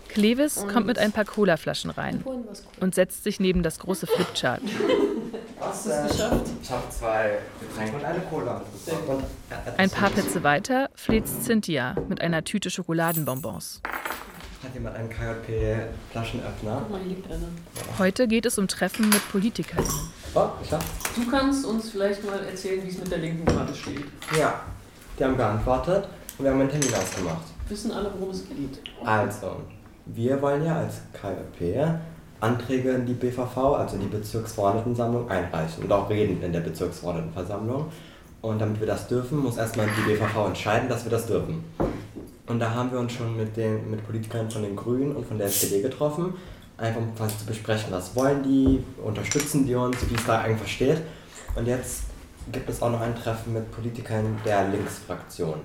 Clevis 0.10 0.58
und 0.58 0.72
kommt 0.72 0.86
mit 0.86 1.00
ein 1.00 1.12
paar 1.12 1.26
Colaflaschen 1.26 1.89
rein 1.89 2.22
cool. 2.26 2.43
und 2.80 2.93
setzt 2.93 3.24
sich 3.24 3.39
neben 3.39 3.63
das 3.63 3.80
große 3.80 4.06
Flipchart. 4.06 4.62
Hast 5.60 5.86
du 5.86 5.89
es 5.89 6.12
geschafft? 6.12 6.46
Ich 6.62 6.72
habe 6.72 6.84
zwei 6.89 7.39
Getränke 7.60 7.96
und 7.96 8.06
eine 8.06 8.19
Cola. 8.22 8.62
Ein 9.78 9.89
paar 9.89 10.10
Plätze 10.10 10.43
weiter 10.43 10.89
fleht 10.93 11.28
Cynthia 11.28 11.96
mit 12.08 12.22
einer 12.22 12.43
Tüte 12.43 12.69
Schokoladenbonbons. 12.69 13.82
Hat 14.63 14.74
jemand 14.74 14.96
einen 14.96 15.10
KJP-Flaschenöffner? 15.10 16.86
Mal, 16.89 17.00
hier 17.00 17.15
liegt 17.15 17.32
einer. 17.32 17.48
Heute 17.98 18.28
geht 18.28 18.46
es 18.46 18.58
um 18.58 18.67
Treffen 18.67 19.10
mit 19.10 19.32
Politikern. 19.32 19.84
Oh, 20.36 20.50
ich 20.63 20.72
hab. 20.72 20.82
Du 21.15 21.30
kannst 21.30 21.65
uns 21.65 21.89
vielleicht 21.89 22.24
mal 22.24 22.39
erzählen, 22.46 22.84
wie 22.84 22.89
es 22.89 22.98
mit 22.98 23.12
der 23.12 23.17
linken 23.17 23.46
Karte 23.46 23.76
steht. 23.76 24.06
Ja, 24.38 24.62
die 25.19 25.24
haben 25.24 25.36
geantwortet 25.36 26.08
und 26.38 26.46
wir 26.46 26.52
haben 26.52 26.62
einen 26.62 26.69
Termin 26.69 26.93
ausgemacht. 26.93 27.46
Wissen 27.67 27.91
alle, 27.91 28.12
worum 28.17 28.30
es 28.30 28.48
geht? 28.48 28.80
Also, 29.04 29.63
wir 30.06 30.41
wollen 30.41 30.63
ja 30.65 30.78
als 30.78 31.02
KJP 31.13 32.00
Anträge 32.44 32.92
in 32.92 33.06
die 33.06 33.14
BVV, 33.14 33.58
also 33.58 33.98
die 33.98 34.08
Bezirksverordnetensammlung, 34.08 35.30
einreichen 35.30 35.84
und 35.84 35.92
auch 35.92 36.10
reden 36.10 36.44
in 36.44 36.52
der 36.52 36.60
Bezirksverordnetenversammlung. 36.60 37.86
Und 38.42 38.60
damit 38.60 38.80
wir 38.82 38.88
das 38.88 39.08
dürfen, 39.08 39.40
muss 39.40 39.56
erstmal 39.56 39.88
die 39.88 40.12
BVV 40.12 40.48
entscheiden, 40.48 40.90
dass 40.90 41.06
wir 41.06 41.12
das 41.12 41.26
dürfen. 41.26 41.64
Und 42.48 42.60
da 42.60 42.72
haben 42.72 42.92
wir 42.92 43.00
uns 43.00 43.14
schon 43.14 43.38
mit, 43.38 43.56
den, 43.56 43.90
mit 43.90 44.06
Politikern 44.06 44.52
von 44.52 44.64
den 44.64 44.76
Grünen 44.76 45.16
und 45.16 45.26
von 45.26 45.38
der 45.38 45.48
SPD 45.48 45.82
getroffen, 45.82 46.34
einfach 46.78 47.00
um 47.00 47.16
quasi 47.16 47.38
zu 47.38 47.46
besprechen, 47.46 47.92
was 47.92 48.14
wollen 48.18 48.44
die, 48.44 48.84
unterstützen 49.02 49.66
die 49.66 49.76
uns, 49.76 49.98
wie 50.10 50.16
es 50.16 50.26
da 50.26 50.42
einfach 50.42 50.68
steht. 50.68 51.02
Und 51.56 51.66
jetzt 51.68 52.04
gibt 52.52 52.70
es 52.70 52.82
auch 52.82 52.92
noch 52.92 53.00
ein 53.00 53.16
Treffen 53.16 53.54
mit 53.54 53.72
Politikern 53.72 54.38
der 54.46 54.68
Linksfraktion. 54.68 55.62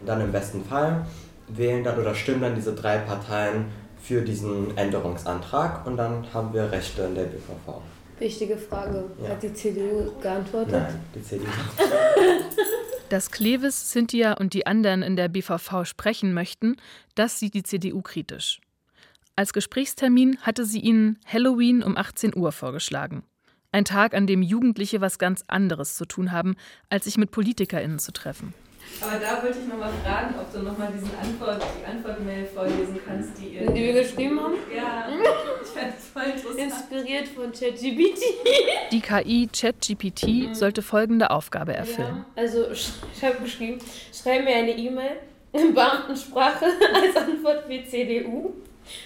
Und 0.00 0.06
dann 0.06 0.22
im 0.22 0.32
besten 0.32 0.64
Fall 0.64 1.04
wählen 1.48 1.84
dann 1.84 1.98
oder 1.98 2.14
stimmen 2.14 2.40
dann 2.40 2.54
diese 2.54 2.72
drei 2.72 2.96
Parteien 2.96 3.66
für 4.02 4.22
diesen 4.22 4.76
Änderungsantrag 4.76 5.86
und 5.86 5.96
dann 5.96 6.26
haben 6.34 6.52
wir 6.52 6.70
Rechte 6.70 7.02
in 7.02 7.14
der 7.14 7.24
BVV. 7.24 7.80
Wichtige 8.18 8.56
Frage. 8.56 9.04
Ja. 9.22 9.30
Hat 9.30 9.42
die 9.42 9.52
CDU 9.52 10.12
geantwortet? 10.20 10.72
Nein, 10.72 11.00
die 11.14 11.22
CDU. 11.22 11.46
Dass 13.08 13.30
Klewes, 13.30 13.90
Cynthia 13.90 14.34
und 14.34 14.54
die 14.54 14.66
anderen 14.66 15.02
in 15.02 15.16
der 15.16 15.28
BVV 15.28 15.84
sprechen 15.84 16.32
möchten, 16.32 16.76
das 17.14 17.38
sieht 17.38 17.54
die 17.54 17.62
CDU 17.62 18.00
kritisch. 18.00 18.60
Als 19.36 19.52
Gesprächstermin 19.52 20.38
hatte 20.42 20.64
sie 20.64 20.80
ihnen 20.80 21.18
Halloween 21.26 21.82
um 21.82 21.96
18 21.96 22.36
Uhr 22.36 22.52
vorgeschlagen. 22.52 23.22
Ein 23.70 23.84
Tag, 23.84 24.14
an 24.14 24.26
dem 24.26 24.42
Jugendliche 24.42 25.00
was 25.00 25.18
ganz 25.18 25.42
anderes 25.48 25.96
zu 25.96 26.04
tun 26.04 26.32
haben, 26.32 26.56
als 26.90 27.04
sich 27.04 27.16
mit 27.16 27.30
PolitikerInnen 27.30 27.98
zu 27.98 28.12
treffen. 28.12 28.54
Aber 29.00 29.18
da 29.18 29.42
wollte 29.42 29.58
ich 29.58 29.66
nochmal 29.66 29.90
fragen, 30.04 30.34
ob 30.38 30.52
du 30.52 30.60
nochmal 30.60 30.88
diesen 30.92 31.10
Antwort, 31.18 31.62
die 31.80 31.84
Antwortmail 31.84 32.46
vorlesen 32.46 33.00
kannst, 33.04 33.30
die 33.38 33.48
ihr. 33.48 33.66
Die 33.66 33.82
wir 33.82 34.02
geschrieben 34.02 34.40
haben? 34.40 34.54
Ja, 34.74 35.08
ich 35.62 35.68
fand 35.68 35.94
das 35.94 36.08
voll 36.08 36.22
interessant. 36.24 36.58
Inspiriert 36.58 37.28
von 37.28 37.52
ChatGPT. 37.52 38.22
Die 38.92 39.00
KI 39.00 39.48
ChatGPT 39.52 40.54
sollte 40.54 40.82
folgende 40.82 41.30
Aufgabe 41.30 41.74
erfüllen. 41.74 42.24
Ja, 42.36 42.42
also 42.42 42.70
ich 42.70 42.92
habe 43.22 43.36
geschrieben, 43.42 43.78
schreib 44.12 44.44
mir 44.44 44.54
eine 44.54 44.76
E-Mail 44.76 45.16
in 45.52 45.74
Beamtensprache 45.74 46.64
als 46.94 47.16
Antwort 47.16 47.64
für 47.66 47.84
CDU 47.84 48.52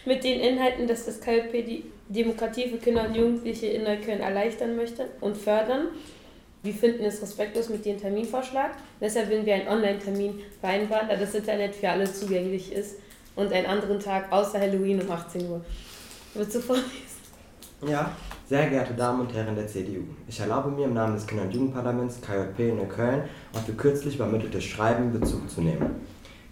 mit 0.05 0.25
den 0.25 0.40
Inhalten, 0.40 0.87
dass 0.87 1.07
das 1.07 1.20
KJP 1.20 1.53
die 1.64 1.85
Demokratie 2.09 2.68
für 2.68 2.79
Kinder 2.79 3.07
und 3.07 3.14
Jugendliche 3.14 3.66
in 3.66 3.85
Neukölln 3.85 4.20
erleichtern 4.20 4.77
möchte 4.77 5.09
und 5.20 5.37
fördern. 5.37 5.88
Wir 6.66 6.74
finden 6.74 7.05
es 7.05 7.22
respektlos 7.22 7.68
mit 7.68 7.87
dem 7.87 7.96
Terminvorschlag. 7.96 8.72
Deshalb 9.00 9.31
würden 9.31 9.46
wir 9.46 9.55
einen 9.55 9.68
Online-Termin 9.68 10.40
vereinbaren, 10.61 11.09
da 11.09 11.14
das 11.14 11.33
Internet 11.33 11.76
für 11.76 11.88
alle 11.88 12.12
zugänglich 12.12 12.72
ist 12.72 12.96
und 13.37 13.52
einen 13.52 13.66
anderen 13.66 14.00
Tag 14.00 14.33
außer 14.33 14.59
Halloween 14.59 15.00
um 15.00 15.09
18 15.09 15.48
Uhr. 15.48 15.64
Willst 16.35 16.57
du 16.57 16.61
vorlesen? 16.61 16.90
Ja, 17.87 18.11
sehr 18.48 18.68
geehrte 18.68 18.94
Damen 18.94 19.20
und 19.20 19.33
Herren 19.33 19.55
der 19.55 19.68
CDU, 19.68 20.02
ich 20.26 20.40
erlaube 20.40 20.70
mir 20.70 20.87
im 20.87 20.94
Namen 20.94 21.14
des 21.14 21.26
Kinder- 21.26 21.44
und 21.44 21.55
Jugendparlaments 21.55 22.20
KJP 22.20 22.70
in 22.70 22.79
Neukölln 22.79 23.22
auf 23.52 23.68
Ihr 23.68 23.74
kürzlich 23.74 24.16
übermitteltes 24.16 24.64
Schreiben 24.64 25.12
Bezug 25.12 25.48
zu 25.48 25.61
nehmen. 25.61 26.00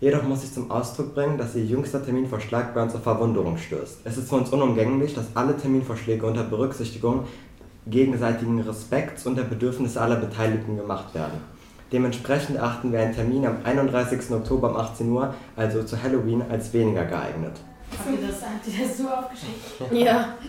Jedoch 0.00 0.22
muss 0.22 0.44
ich 0.44 0.53
zum 0.53 0.70
Ausdruck 0.70 1.14
bringen, 1.14 1.38
dass 1.38 1.57
Ihr 1.57 1.64
jüngster 1.64 2.05
Terminvorschlag 2.05 2.72
bei 2.74 2.83
uns 2.83 2.94
auf 2.94 3.03
Verwunderung 3.03 3.57
stößt. 3.57 4.03
Es 4.05 4.16
ist 4.18 4.29
für 4.29 4.37
uns 4.37 4.50
unumgänglich, 4.50 5.14
dass 5.14 5.35
alle 5.35 5.57
Terminvorschläge 5.57 6.24
unter 6.24 6.44
Berücksichtigung 6.44 7.24
gegenseitigen 7.87 8.61
Respekts 8.61 9.27
und 9.27 9.37
der 9.37 9.44
Bedürfnisse 9.44 10.01
aller 10.01 10.16
Beteiligten 10.16 10.77
gemacht 10.77 11.14
werden. 11.14 11.40
Dementsprechend 11.92 12.57
erachten 12.57 12.92
wir 12.92 13.01
einen 13.01 13.14
Termin 13.14 13.47
am 13.47 13.59
31. 13.62 14.31
Oktober 14.31 14.70
um 14.70 14.77
18 14.77 15.11
Uhr, 15.11 15.35
also 15.55 15.83
zu 15.83 16.03
Halloween, 16.03 16.42
als 16.51 16.73
weniger 16.73 17.05
geeignet. 17.05 17.53
Habt 17.97 18.20
ihr 18.20 18.27
das, 18.27 18.42
habt 18.42 18.66
ihr 18.66 18.87
das 18.87 18.99
so 18.99 19.09
aufgeschickt? 19.09 19.92
Ja. 19.92 20.35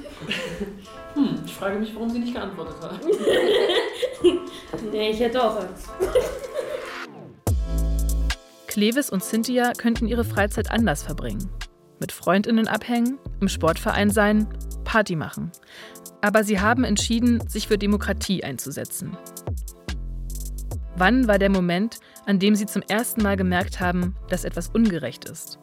Hm, 1.16 1.40
ich 1.46 1.54
frage 1.54 1.80
mich, 1.80 1.96
warum 1.96 2.10
sie 2.10 2.20
nicht 2.20 2.34
geantwortet 2.34 2.76
hat. 2.82 3.00
nee, 4.92 5.12
ich 5.12 5.20
hätte 5.22 5.42
auch 5.42 5.56
Angst. 5.56 5.88
Klewes 8.68 9.10
und 9.10 9.24
Cynthia 9.24 9.72
könnten 9.78 10.08
ihre 10.08 10.26
Freizeit 10.26 10.70
anders 10.70 11.04
verbringen. 11.04 11.50
Mit 12.02 12.12
Freundinnen 12.12 12.68
abhängen, 12.68 13.18
im 13.40 13.48
Sportverein 13.48 14.10
sein, 14.10 14.46
Party 14.84 15.16
machen. 15.16 15.54
Aber 16.22 16.44
sie 16.44 16.60
haben 16.60 16.84
entschieden, 16.84 17.48
sich 17.48 17.68
für 17.68 17.78
Demokratie 17.78 18.44
einzusetzen. 18.44 19.16
Wann 20.98 21.28
war 21.28 21.38
der 21.38 21.50
Moment, 21.50 22.00
an 22.26 22.40
dem 22.40 22.56
sie 22.56 22.66
zum 22.66 22.82
ersten 22.84 23.22
Mal 23.22 23.36
gemerkt 23.36 23.80
haben, 23.80 24.16
dass 24.30 24.46
etwas 24.46 24.70
ungerecht 24.70 25.26
ist? 25.26 25.60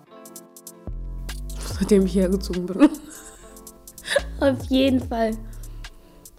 Seitdem 1.78 2.04
ich 2.04 2.14
hergezogen 2.14 2.66
bin. 2.66 2.90
Auf 4.40 4.62
jeden 4.68 5.00
Fall. 5.00 5.32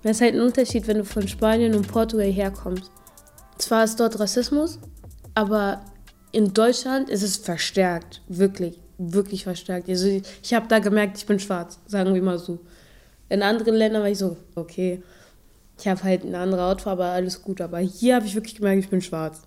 Das 0.04 0.18
ist 0.18 0.22
halt 0.22 0.36
ein 0.36 0.42
Unterschied, 0.42 0.88
wenn 0.88 0.98
du 0.98 1.06
von 1.06 1.28
Spanien 1.28 1.74
und 1.74 1.88
Portugal 1.88 2.32
herkommst. 2.32 2.92
Zwar 3.58 3.86
ist 3.86 4.00
dort 4.00 4.20
Rassismus, 4.20 4.80
aber 5.34 5.82
in 6.32 6.54
Deutschland 6.54 7.10
ist 7.10 7.24
es 7.24 7.38
verstärkt. 7.38 8.22
Wirklich, 8.28 8.80
wirklich 8.98 9.44
verstärkt. 9.44 9.90
Also 9.90 10.08
ich, 10.08 10.24
ich 10.44 10.54
habe 10.54 10.68
da 10.68 10.80
gemerkt, 10.80 11.18
ich 11.18 11.26
bin 11.26 11.40
schwarz, 11.40 11.80
sagen 11.86 12.14
wir 12.14 12.22
mal 12.22 12.38
so. 12.38 12.60
In 13.34 13.42
anderen 13.42 13.74
Ländern 13.74 14.04
war 14.04 14.12
ich 14.12 14.20
so, 14.20 14.38
okay, 14.54 15.02
ich 15.80 15.88
habe 15.88 16.04
halt 16.04 16.24
eine 16.24 16.38
andere 16.38 16.62
Hautfarbe, 16.62 17.04
alles 17.04 17.42
gut. 17.42 17.62
Aber 17.62 17.80
hier 17.80 18.14
habe 18.14 18.28
ich 18.28 18.36
wirklich 18.36 18.54
gemerkt, 18.54 18.84
ich 18.84 18.92
bin 18.92 19.02
schwarz. 19.02 19.42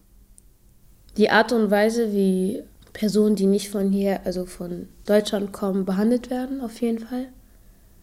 Die 1.17 1.31
Art 1.31 1.53
und 1.53 1.71
Weise, 1.71 2.13
wie 2.13 2.65
Personen, 2.93 3.37
die 3.37 3.47
nicht 3.47 3.71
von 3.71 3.93
hier, 3.93 4.27
also 4.27 4.45
von 4.45 4.89
Deutschland 5.07 5.53
kommen, 5.53 5.85
behandelt 5.85 6.31
werden, 6.31 6.63
auf 6.63 6.81
jeden 6.81 6.99
Fall. 6.99 7.29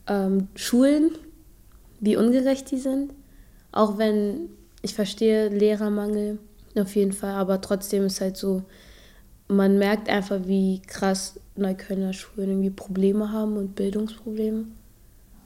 Ähm, 0.08 0.48
Schulen, 0.56 1.12
wie 2.00 2.16
ungerecht 2.16 2.72
die 2.72 2.78
sind. 2.78 3.14
Auch 3.74 3.98
wenn 3.98 4.52
ich 4.84 4.94
verstehe 4.94 5.50
Lehrermangel, 5.50 6.40
auf 6.78 6.96
jeden 6.96 7.12
Fall, 7.12 7.34
aber 7.34 7.60
trotzdem 7.60 8.06
ist 8.06 8.22
halt 8.22 8.38
so, 8.38 8.64
man 9.50 9.78
merkt 9.80 10.08
einfach, 10.08 10.40
wie 10.46 10.82
krass 10.88 11.42
Neuköllner 11.58 12.14
Schulen 12.14 12.52
irgendwie 12.52 12.70
Probleme 12.70 13.34
haben 13.34 13.58
und 13.58 13.76
Bildungsprobleme. 13.76 14.68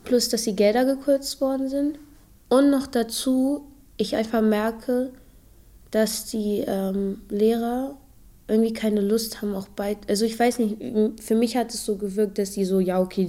Plus, 0.07 0.29
dass 0.29 0.43
die 0.43 0.55
Gelder 0.55 0.85
gekürzt 0.85 1.41
worden 1.41 1.67
sind. 1.67 1.99
Und 2.47 2.69
noch 2.69 2.87
dazu, 2.87 3.69
ich 3.97 4.15
einfach 4.15 4.41
merke, 4.41 5.11
dass 5.91 6.25
die 6.27 6.63
ähm, 6.65 7.21
Lehrer 7.27 7.97
irgendwie 8.47 8.71
keine 8.71 9.01
Lust 9.01 9.41
haben, 9.41 9.53
auch 9.53 9.67
bei. 9.67 9.97
Also 10.07 10.23
ich 10.23 10.39
weiß 10.39 10.59
nicht, 10.59 11.21
für 11.21 11.35
mich 11.35 11.57
hat 11.57 11.73
es 11.73 11.83
so 11.83 11.97
gewirkt, 11.97 12.37
dass 12.37 12.51
die 12.51 12.63
so, 12.63 12.79
ja, 12.79 13.01
okay, 13.01 13.27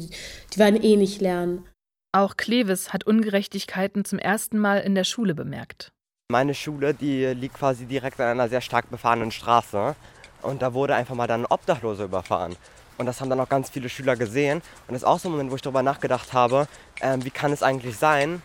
die 0.55 0.59
werden 0.59 0.81
eh 0.81 0.95
nicht 0.95 1.21
lernen. 1.21 1.65
Auch 2.13 2.37
Klewes 2.37 2.93
hat 2.93 3.05
Ungerechtigkeiten 3.05 4.05
zum 4.05 4.21
ersten 4.21 4.59
Mal 4.59 4.79
in 4.79 4.95
der 4.95 5.05
Schule 5.05 5.35
bemerkt. 5.35 5.91
Meine 6.31 6.55
Schule, 6.55 6.95
die 6.95 7.25
liegt 7.27 7.55
quasi 7.55 7.87
direkt 7.87 8.21
an 8.21 8.29
einer 8.29 8.49
sehr 8.49 8.61
stark 8.61 8.89
befahrenen 8.89 9.33
Straße. 9.33 9.97
Und 10.43 10.63
da 10.63 10.75
wurde 10.75 10.95
einfach 10.95 11.17
mal 11.17 11.27
dann 11.27 11.43
ein 11.43 11.47
Obdachloser 11.51 12.05
überfahren. 12.05 12.55
Und 12.99 13.07
das 13.07 13.21
haben 13.21 13.31
dann 13.31 13.41
auch 13.41 13.49
ganz 13.49 13.71
viele 13.71 13.89
Schüler 13.89 14.17
gesehen. 14.17 14.59
Und 14.87 14.93
das 14.93 15.03
ist 15.03 15.09
auch 15.09 15.19
so 15.19 15.29
ein 15.29 15.33
Moment, 15.33 15.51
wo 15.51 15.57
ich 15.57 15.63
darüber 15.63 15.83
nachgedacht 15.83 16.33
habe, 16.33 16.69
ähm, 17.01 17.25
wie 17.25 17.31
kann 17.31 17.53
es 17.53 17.63
eigentlich 17.63 17.97
sein, 17.97 18.43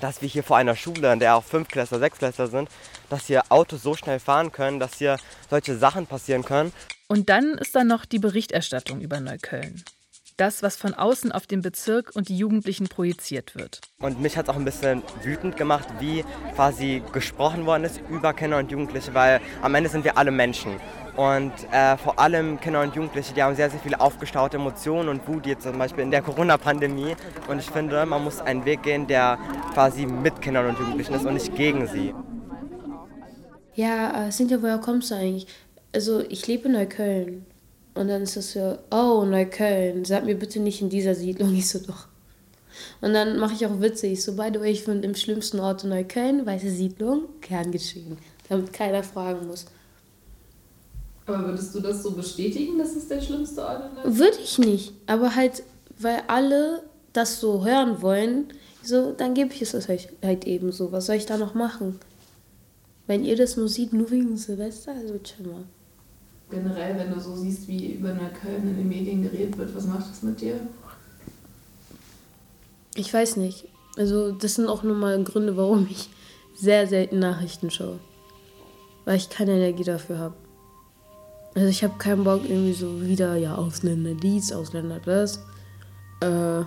dass 0.00 0.22
wir 0.22 0.28
hier 0.28 0.42
vor 0.42 0.56
einer 0.56 0.76
Schule, 0.76 1.12
in 1.12 1.18
der 1.18 1.36
auch 1.36 1.44
Fünftklässler, 1.44 1.98
Sechstklässler 1.98 2.46
sind, 2.46 2.68
dass 3.10 3.26
hier 3.26 3.42
Autos 3.48 3.82
so 3.82 3.94
schnell 3.94 4.20
fahren 4.20 4.52
können, 4.52 4.80
dass 4.80 4.94
hier 4.94 5.18
solche 5.50 5.76
Sachen 5.76 6.06
passieren 6.06 6.44
können. 6.44 6.72
Und 7.06 7.28
dann 7.28 7.58
ist 7.58 7.74
da 7.74 7.84
noch 7.84 8.04
die 8.04 8.18
Berichterstattung 8.18 9.00
über 9.00 9.20
Neukölln. 9.20 9.84
Das, 10.36 10.64
was 10.64 10.76
von 10.76 10.94
außen 10.94 11.30
auf 11.30 11.46
den 11.46 11.62
Bezirk 11.62 12.10
und 12.14 12.28
die 12.28 12.36
Jugendlichen 12.36 12.88
projiziert 12.88 13.54
wird. 13.54 13.80
Und 14.00 14.20
mich 14.20 14.36
hat 14.36 14.46
es 14.46 14.48
auch 14.48 14.56
ein 14.56 14.64
bisschen 14.64 15.02
wütend 15.22 15.56
gemacht, 15.56 15.86
wie 16.00 16.24
quasi 16.56 17.02
gesprochen 17.12 17.66
worden 17.66 17.84
ist 17.84 18.00
über 18.10 18.32
Kinder 18.32 18.58
und 18.58 18.70
Jugendliche, 18.70 19.14
weil 19.14 19.40
am 19.62 19.74
Ende 19.76 19.88
sind 19.88 20.04
wir 20.04 20.18
alle 20.18 20.32
Menschen. 20.32 20.80
Und 21.16 21.52
äh, 21.70 21.96
vor 21.96 22.18
allem 22.18 22.58
Kinder 22.58 22.82
und 22.82 22.96
Jugendliche, 22.96 23.32
die 23.32 23.42
haben 23.44 23.54
sehr, 23.54 23.70
sehr 23.70 23.78
viele 23.78 24.00
aufgestaute 24.00 24.56
Emotionen 24.56 25.08
und 25.08 25.28
Wut, 25.28 25.46
jetzt 25.46 25.62
zum 25.62 25.78
Beispiel 25.78 26.02
in 26.02 26.10
der 26.10 26.22
Corona-Pandemie. 26.22 27.14
Und 27.46 27.60
ich 27.60 27.70
finde, 27.70 28.04
man 28.04 28.24
muss 28.24 28.40
einen 28.40 28.64
Weg 28.64 28.82
gehen, 28.82 29.06
der 29.06 29.38
quasi 29.72 30.04
mit 30.06 30.42
Kindern 30.42 30.70
und 30.70 30.78
Jugendlichen 30.80 31.14
ist 31.14 31.24
und 31.24 31.34
nicht 31.34 31.54
gegen 31.54 31.86
sie. 31.86 32.12
Ja, 33.76 34.26
äh, 34.26 34.30
Cynthia, 34.32 34.60
woher 34.60 34.78
kommst 34.78 35.12
du 35.12 35.14
eigentlich? 35.14 35.46
Also, 35.92 36.24
ich 36.28 36.48
lebe 36.48 36.66
in 36.66 36.72
Neukölln. 36.72 37.46
Und 37.94 38.08
dann 38.08 38.22
ist 38.22 38.36
es 38.36 38.52
so, 38.52 38.78
oh, 38.90 39.24
Neukölln, 39.24 40.04
sag 40.04 40.24
mir 40.24 40.34
bitte 40.34 40.60
nicht 40.60 40.80
in 40.80 40.88
dieser 40.88 41.14
Siedlung. 41.14 41.54
Ich 41.54 41.68
so, 41.68 41.78
doch. 41.78 42.08
Und 43.00 43.14
dann 43.14 43.38
mache 43.38 43.54
ich 43.54 43.64
auch 43.66 43.80
Witze. 43.80 44.08
Ich 44.08 44.24
so, 44.24 44.34
by 44.34 44.50
the 44.52 44.60
way, 44.60 44.72
ich 44.72 44.84
bin 44.84 45.02
im 45.02 45.14
schlimmsten 45.14 45.60
Ort 45.60 45.84
in 45.84 45.90
Neukölln, 45.90 46.44
weiße 46.44 46.70
Siedlung, 46.70 47.28
gern 47.40 47.70
geschehen. 47.70 48.18
Damit 48.48 48.72
keiner 48.72 49.02
fragen 49.02 49.46
muss. 49.46 49.66
Aber 51.26 51.46
würdest 51.46 51.74
du 51.74 51.80
das 51.80 52.02
so 52.02 52.10
bestätigen, 52.10 52.78
dass 52.78 52.96
es 52.96 53.08
der 53.08 53.20
schlimmste 53.20 53.62
Ort 53.62 53.84
in 53.86 53.94
Neukölln 53.94 54.18
Würde 54.18 54.38
ich 54.42 54.58
nicht. 54.58 54.92
Aber 55.06 55.36
halt, 55.36 55.62
weil 55.98 56.22
alle 56.26 56.82
das 57.12 57.40
so 57.40 57.64
hören 57.64 58.02
wollen, 58.02 58.48
so, 58.82 59.12
dann 59.12 59.34
gebe 59.34 59.54
ich 59.54 59.62
es 59.62 59.88
euch 59.88 60.08
halt 60.22 60.46
eben 60.46 60.72
so. 60.72 60.92
Was 60.92 61.06
soll 61.06 61.16
ich 61.16 61.26
da 61.26 61.38
noch 61.38 61.54
machen? 61.54 62.00
Wenn 63.06 63.24
ihr 63.24 63.36
das 63.36 63.56
nur 63.56 63.68
seht, 63.68 63.92
nur 63.92 64.10
wegen 64.10 64.36
Silvester, 64.36 64.92
also 64.92 65.18
chill 65.18 65.46
mal. 65.46 65.64
Generell, 66.50 66.98
wenn 66.98 67.12
du 67.12 67.20
so 67.20 67.34
siehst, 67.34 67.66
wie 67.68 67.94
über 67.94 68.12
Neukölln 68.12 68.68
in 68.68 68.76
den 68.76 68.88
Medien 68.88 69.22
geredet 69.22 69.56
wird, 69.56 69.74
was 69.74 69.86
macht 69.86 70.08
das 70.10 70.22
mit 70.22 70.40
dir? 70.40 70.60
Ich 72.94 73.12
weiß 73.12 73.36
nicht. 73.36 73.66
Also, 73.96 74.32
das 74.32 74.54
sind 74.54 74.68
auch 74.68 74.82
nochmal 74.82 75.22
Gründe, 75.24 75.56
warum 75.56 75.86
ich 75.90 76.10
sehr 76.54 76.86
selten 76.86 77.18
Nachrichten 77.18 77.70
schaue. 77.70 77.98
Weil 79.04 79.16
ich 79.16 79.30
keine 79.30 79.52
Energie 79.52 79.84
dafür 79.84 80.18
habe. 80.18 80.34
Also, 81.54 81.68
ich 81.68 81.82
habe 81.82 81.98
keinen 81.98 82.24
Bock, 82.24 82.42
irgendwie 82.44 82.72
so 82.72 83.00
wieder, 83.02 83.36
ja, 83.36 83.56
Ausländer 83.56 84.14
dies, 84.14 84.52
Ausländer 84.52 85.00
das. 85.00 85.40
Äh, 86.20 86.64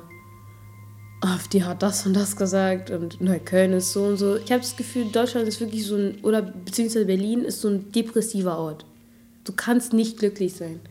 AfD 1.21 1.63
hat 1.63 1.81
das 1.81 2.05
und 2.05 2.13
das 2.13 2.35
gesagt 2.35 2.91
und 2.91 3.19
Neukölln 3.19 3.73
ist 3.73 3.91
so 3.91 4.03
und 4.03 4.17
so. 4.17 4.37
Ich 4.37 4.51
habe 4.51 4.61
das 4.61 4.75
Gefühl, 4.75 5.05
Deutschland 5.11 5.47
ist 5.47 5.59
wirklich 5.59 5.85
so 5.85 5.95
ein, 5.95 6.19
oder 6.21 6.41
beziehungsweise 6.41 7.05
Berlin 7.05 7.43
ist 7.43 7.61
so 7.61 7.69
ein 7.69 7.91
depressiver 7.91 8.57
Ort. 8.57 8.85
Du 9.47 9.53
kannst 9.53 9.93
nicht 9.93 10.19
glücklich 10.19 10.57
sein. 10.57 10.81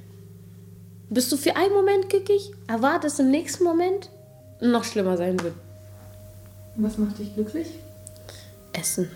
Bist 1.11 1.31
du 1.31 1.37
für 1.37 1.57
einen 1.57 1.75
Moment 1.75 2.09
glücklich, 2.09 2.53
erwartest 2.67 3.21
im 3.21 3.31
nächsten 3.31 3.65
Moment 3.65 4.09
noch 4.63 4.83
schlimmer 4.85 5.19
sein 5.19 5.39
wird. 5.43 5.53
Was 6.77 6.97
macht 6.97 7.19
dich 7.19 7.35
glücklich? 7.35 7.69
Essen. 8.73 9.11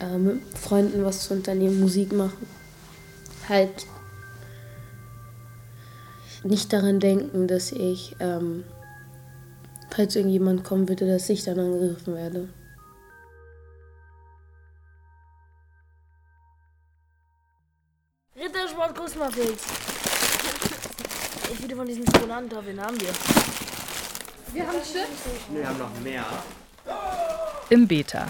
Äh, 0.00 0.16
mit 0.16 0.40
Freunden 0.58 1.04
was 1.04 1.24
zu 1.24 1.34
unternehmen, 1.34 1.78
Musik 1.78 2.12
machen. 2.12 2.46
Halt 3.50 3.84
nicht 6.42 6.72
daran 6.72 7.00
denken, 7.00 7.48
dass 7.48 7.72
ich, 7.72 8.16
ähm, 8.18 8.64
falls 9.90 10.16
irgendjemand 10.16 10.64
kommen 10.64 10.88
würde, 10.88 11.06
dass 11.06 11.28
ich 11.28 11.44
dann 11.44 11.58
angegriffen 11.58 12.14
werde. 12.14 12.48
Rittersport 18.80 18.96
Kusmafels. 18.96 19.62
Ich 21.52 21.62
wieder 21.62 21.76
von 21.76 21.86
diesem 21.86 22.04
Tonanta, 22.06 22.64
wen 22.64 22.80
haben 22.80 22.98
wir? 23.00 23.10
Wir 24.52 24.66
haben 24.66 24.78
Stift. 24.82 25.52
Wir 25.52 25.68
haben 25.68 25.78
noch 25.78 26.00
mehr. 26.00 26.24
Im 27.68 27.86
Beta. 27.86 28.26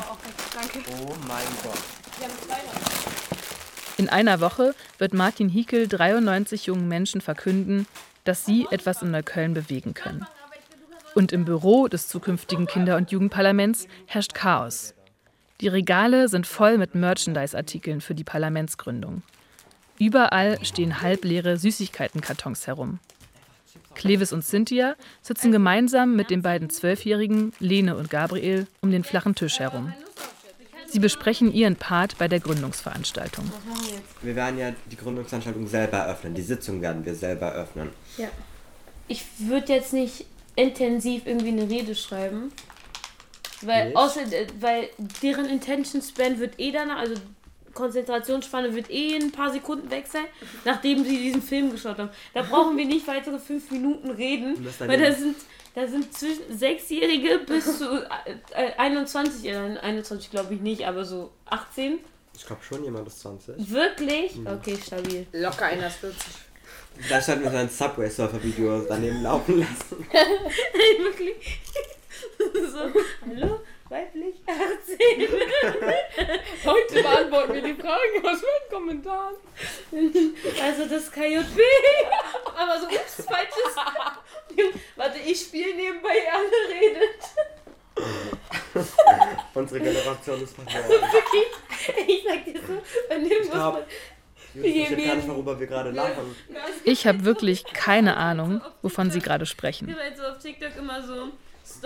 Danke. 0.55 0.81
Oh 1.03 1.15
mein 1.29 1.45
Gott. 1.63 1.79
In 3.97 4.09
einer 4.09 4.41
Woche 4.41 4.75
wird 4.99 5.15
Martin 5.15 5.49
Hiekel 5.49 5.87
93 5.87 6.67
jungen 6.67 6.89
Menschen 6.89 7.21
verkünden, 7.21 7.87
dass 8.25 8.45
sie 8.45 8.67
etwas 8.71 9.03
in 9.03 9.11
Neukölln 9.11 9.55
bewegen 9.55 9.95
können. 9.95 10.27
Und 11.15 11.33
im 11.33 11.45
Büro 11.45 11.89
des 11.89 12.09
zukünftigen 12.09 12.67
Kinder- 12.67 12.97
und 12.97 13.11
Jugendparlaments 13.11 13.87
herrscht 14.07 14.35
Chaos. 14.35 14.95
Die 15.61 15.69
Regale 15.69 16.29
sind 16.29 16.47
voll 16.47 16.79
mit 16.79 16.95
Merchandise-Artikeln 16.95 18.01
für 18.01 18.15
die 18.15 18.25
Parlamentsgründung. 18.25 19.23
Überall 20.01 20.59
stehen 20.65 21.03
halbleere 21.03 21.59
Süßigkeitenkartons 21.59 22.67
herum. 22.67 23.01
Clevis 23.95 24.33
und 24.33 24.43
Cynthia 24.43 24.97
sitzen 25.21 25.53
gemeinsam 25.53 26.17
mit 26.17 26.31
den 26.31 26.41
beiden 26.41 26.71
Zwölfjährigen, 26.71 27.53
Lene 27.59 27.95
und 27.97 28.09
Gabriel, 28.09 28.67
um 28.81 28.91
den 28.91 29.05
flachen 29.05 29.35
Tisch 29.35 29.59
herum. 29.59 29.93
Sie 30.87 31.01
besprechen 31.01 31.53
ihren 31.53 31.77
Part 31.77 32.17
bei 32.17 32.29
der 32.29 32.41
Gründungsveranstaltung. 32.41 33.45
Wir 34.23 34.35
werden 34.35 34.59
ja 34.59 34.73
die 34.91 34.97
Gründungsveranstaltung 34.97 35.67
selber 35.67 35.99
eröffnen. 35.99 36.33
Die 36.33 36.43
Sitzung 36.43 36.81
werden 36.81 37.05
wir 37.05 37.15
selber 37.15 37.49
eröffnen. 37.49 37.91
Ja. 38.17 38.29
Ich 39.07 39.23
würde 39.39 39.75
jetzt 39.75 39.93
nicht 39.93 40.25
intensiv 40.57 41.27
irgendwie 41.27 41.49
eine 41.49 41.69
Rede 41.69 41.95
schreiben. 41.95 42.51
Weil, 43.61 43.89
Nicht? 43.89 43.97
außer, 43.99 44.23
äh, 44.33 44.47
weil 44.61 44.89
deren 45.23 45.45
Intention 45.45 46.01
Span 46.01 46.41
wird 46.41 46.59
eh 46.59 46.73
danach, 46.73 47.01
also 47.01 47.15
Konzentrationsspanne 47.75 48.75
wird 48.75 48.91
eh 48.91 49.17
in 49.17 49.25
ein 49.25 49.33
paar 49.33 49.51
Sekunden 49.51 49.91
weg 49.91 50.07
sein, 50.07 50.25
nachdem 50.65 51.05
sie 51.05 51.17
diesen 51.17 51.43
Film 51.43 51.71
geschaut 51.71 51.99
haben. 51.99 52.11
Da 52.35 52.43
brauchen 52.43 52.77
wir 52.77 52.85
nicht 52.85 53.07
weitere 53.07 53.39
fünf 53.39 53.71
Minuten 53.71 54.11
reden, 54.11 54.67
dann 54.79 54.89
weil 54.89 55.01
da 55.01 55.13
sind, 55.13 55.37
da 55.75 55.87
sind 55.87 56.13
zwischen 56.13 56.59
Sechsjährige 56.59 57.41
bis 57.47 57.79
zu 57.79 58.03
äh, 58.03 58.09
äh, 58.53 58.73
21, 58.77 59.45
äh, 59.47 59.57
21 59.57 60.31
glaube 60.31 60.55
ich 60.55 60.61
nicht, 60.61 60.87
aber 60.87 61.05
so 61.05 61.31
18. 61.47 61.99
Ich 62.35 62.47
glaube 62.47 62.63
schon, 62.63 62.85
jemand 62.85 63.07
ist 63.07 63.21
20. 63.21 63.71
Wirklich? 63.71 64.37
Mhm. 64.37 64.47
Okay, 64.47 64.79
stabil. 64.85 65.27
Locker 65.33 65.67
einer 65.67 65.89
ist 65.89 65.97
40. 65.97 66.19
Da 67.09 67.21
sollten 67.21 67.43
wir 67.45 67.51
so 67.51 67.57
ein 67.57 67.69
Subway-Surfer-Video 67.69 68.85
daneben 68.89 69.23
laufen 69.23 69.61
lassen. 69.61 70.07
Wirklich? 70.99 71.61
so, 72.73 72.81
hallo, 73.27 73.61
weiblich, 73.91 74.37
18. 74.47 75.29
Heute 76.65 77.03
beantworten 77.03 77.55
wir 77.55 77.63
die 77.63 77.75
Fragen 77.75 78.25
aus 78.25 78.41
meinen 78.43 78.71
Kommentaren. 78.71 79.35
Also 80.63 80.87
das 80.87 81.11
KJP. 81.11 81.61
Aber 82.57 82.81
so, 82.81 82.87
ups, 82.87 83.25
falsches. 83.27 83.77
Warte, 84.97 85.19
ich 85.19 85.41
spiele 85.41 85.75
nebenbei, 85.75 86.15
ihr 86.25 86.33
alle 86.33 86.81
redet. 86.81 87.21
Unsere 89.55 89.81
Generation 89.81 90.43
ist 90.43 90.55
verloren. 90.55 90.89
Wirklich, 91.13 92.07
ich 92.09 92.25
sag 92.25 92.45
dir 92.45 92.61
so, 92.61 92.83
wenn 93.09 93.27
Ich 93.27 93.33
irgendwas 93.33 93.53
glaube, 93.53 93.79
mal- 93.81 93.87
ich 94.63 94.87
verstehe 94.89 95.07
gar 95.07 95.15
nicht, 95.17 95.29
worüber 95.29 95.61
wir 95.61 95.67
gerade 95.69 95.91
lachen. 95.91 96.35
Ich 96.85 97.07
habe 97.07 97.25
wirklich 97.25 97.65
keine 97.73 98.17
Ahnung, 98.17 98.61
wovon 98.83 99.11
sie 99.11 99.21
gerade 99.21 99.47
sprechen. 99.47 99.89
Ich 99.89 99.97
halt 99.97 100.17
so 100.17 100.25
auf 100.25 100.39
TikTok 100.39 100.77
immer 100.77 101.01
so 101.03 101.29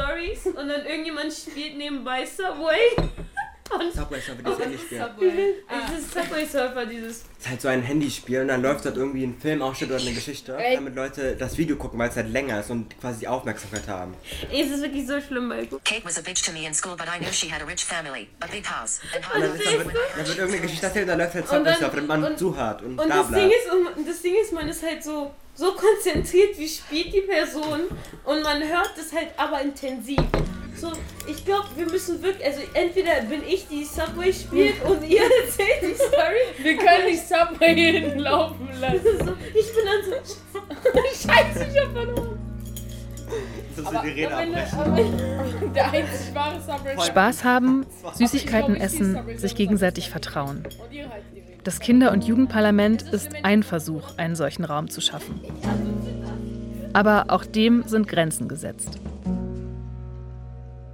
Stories 0.04 0.46
und 0.46 0.56
dann 0.68 0.84
irgendjemand 0.86 1.32
spielt 1.32 1.76
nebenbei 1.78 2.26
Subway. 2.26 3.08
Und 3.70 3.92
Subway 3.94 4.20
Surfer, 4.20 4.42
dieses 4.44 4.58
Handyspiel. 4.58 4.98
Subway. 4.98 5.54
Dieses 5.88 6.12
Subway 6.12 6.44
Surfer, 6.46 6.84
dieses. 6.86 7.16
Es 7.22 7.22
ist 7.44 7.48
halt 7.48 7.60
so 7.62 7.68
ein 7.68 7.80
Handyspiel 7.82 8.42
und 8.42 8.48
dann 8.48 8.60
läuft 8.60 8.84
dort 8.84 8.96
irgendwie 8.98 9.24
ein 9.24 9.38
Filmausschnitt 9.40 9.90
oder 9.90 10.00
eine 10.00 10.12
Geschichte, 10.12 10.54
Ey. 10.58 10.74
damit 10.74 10.94
Leute 10.94 11.34
das 11.34 11.56
Video 11.56 11.76
gucken, 11.76 11.98
weil 11.98 12.10
es 12.10 12.16
halt 12.16 12.28
länger 12.30 12.60
ist 12.60 12.70
und 12.70 12.98
quasi 13.00 13.20
die 13.20 13.28
Aufmerksamkeit 13.28 13.88
haben. 13.88 14.14
Ey, 14.52 14.62
es 14.62 14.70
ist 14.70 14.82
wirklich 14.82 15.06
so 15.06 15.18
schlimm, 15.20 15.48
weil. 15.48 15.66
Kate 15.82 16.04
was 16.04 16.18
a 16.18 16.20
bitch 16.20 16.42
to 16.44 16.52
me 16.52 16.66
in 16.66 16.74
school, 16.74 16.94
but 16.94 17.06
I 17.06 17.18
knew 17.18 17.32
she 17.32 17.50
had 17.50 17.62
a 17.62 17.64
rich 17.64 17.84
family, 17.84 18.28
a 18.40 18.46
big 18.46 18.66
house, 18.68 19.00
and 19.14 19.24
Und 19.34 19.40
dann, 19.42 19.54
ist, 19.58 19.64
dann, 19.66 19.72
wird, 19.78 19.86
dann 20.16 20.26
wird 20.26 20.38
irgendeine 20.38 20.60
Geschichte 20.62 20.86
erzählt 20.86 21.04
und 21.04 21.08
dann 21.08 21.18
läuft 21.20 21.34
halt 21.34 21.44
Und 21.44 21.50
Subway 21.56 21.72
Surfer, 21.74 21.90
damit 21.96 22.08
man 22.08 22.24
und- 22.24 22.38
zuhört 22.38 22.82
und, 22.82 22.98
Und 23.00 23.06
bla 23.06 23.16
das 23.16 23.28
bla. 23.28 23.38
Ding, 23.38 23.50
ist, 23.50 23.72
und 23.96 24.08
das 24.08 24.20
Ding 24.22 24.34
ist, 24.42 24.52
man 24.52 24.68
ist 24.68 24.82
halt 24.82 25.02
so, 25.02 25.34
so 25.54 25.72
konzentriert, 25.72 26.58
wie 26.58 26.68
spielt 26.68 27.12
die 27.14 27.20
Person 27.20 27.80
und 28.24 28.42
man 28.42 28.62
hört 28.62 28.92
es 28.98 29.12
halt 29.12 29.28
aber 29.36 29.60
intensiv. 29.62 30.20
So, 30.76 30.90
ich 31.28 31.44
glaube, 31.44 31.68
wir 31.76 31.86
müssen 31.86 32.20
wirklich, 32.20 32.44
also 32.44 32.60
entweder 32.74 33.22
bin 33.22 33.42
ich 33.46 33.68
die 33.68 33.84
Subway 33.84 34.32
spielt 34.32 34.82
und 34.84 35.08
ihr 35.08 35.22
erzählt 35.44 35.82
die 35.82 35.94
Story. 35.94 36.42
Wir 36.58 36.76
können 36.76 37.04
nicht 37.06 37.22
Subway 37.28 37.74
hinten 37.74 38.18
laufen 38.18 38.68
lassen. 38.80 39.18
So, 39.24 39.34
ich 39.54 39.72
bin 39.72 39.84
dann 39.86 40.04
so, 40.04 41.28
scheiße, 41.28 41.66
ich 41.72 41.80
hab 41.80 41.92
verloren. 41.92 42.38
Das 43.76 43.92
ist 43.92 44.02
die 44.04 44.08
Rede 44.08 44.28
Der 45.74 45.92
einzig 45.92 46.34
wahre 46.34 46.60
Subway. 46.60 47.00
Spaß 47.00 47.44
haben, 47.44 47.86
Süßigkeiten 48.14 48.76
essen, 48.76 49.38
sich 49.38 49.54
gegenseitig 49.54 50.10
vertrauen. 50.10 50.64
Das 51.64 51.80
Kinder- 51.80 52.12
und 52.12 52.24
Jugendparlament 52.24 53.10
ist 53.10 53.30
ein 53.42 53.62
Versuch, 53.62 54.18
einen 54.18 54.36
solchen 54.36 54.64
Raum 54.64 54.90
zu 54.90 55.00
schaffen. 55.00 55.40
Aber 56.92 57.24
auch 57.28 57.46
dem 57.46 57.84
sind 57.86 58.06
Grenzen 58.06 58.48
gesetzt. 58.48 58.98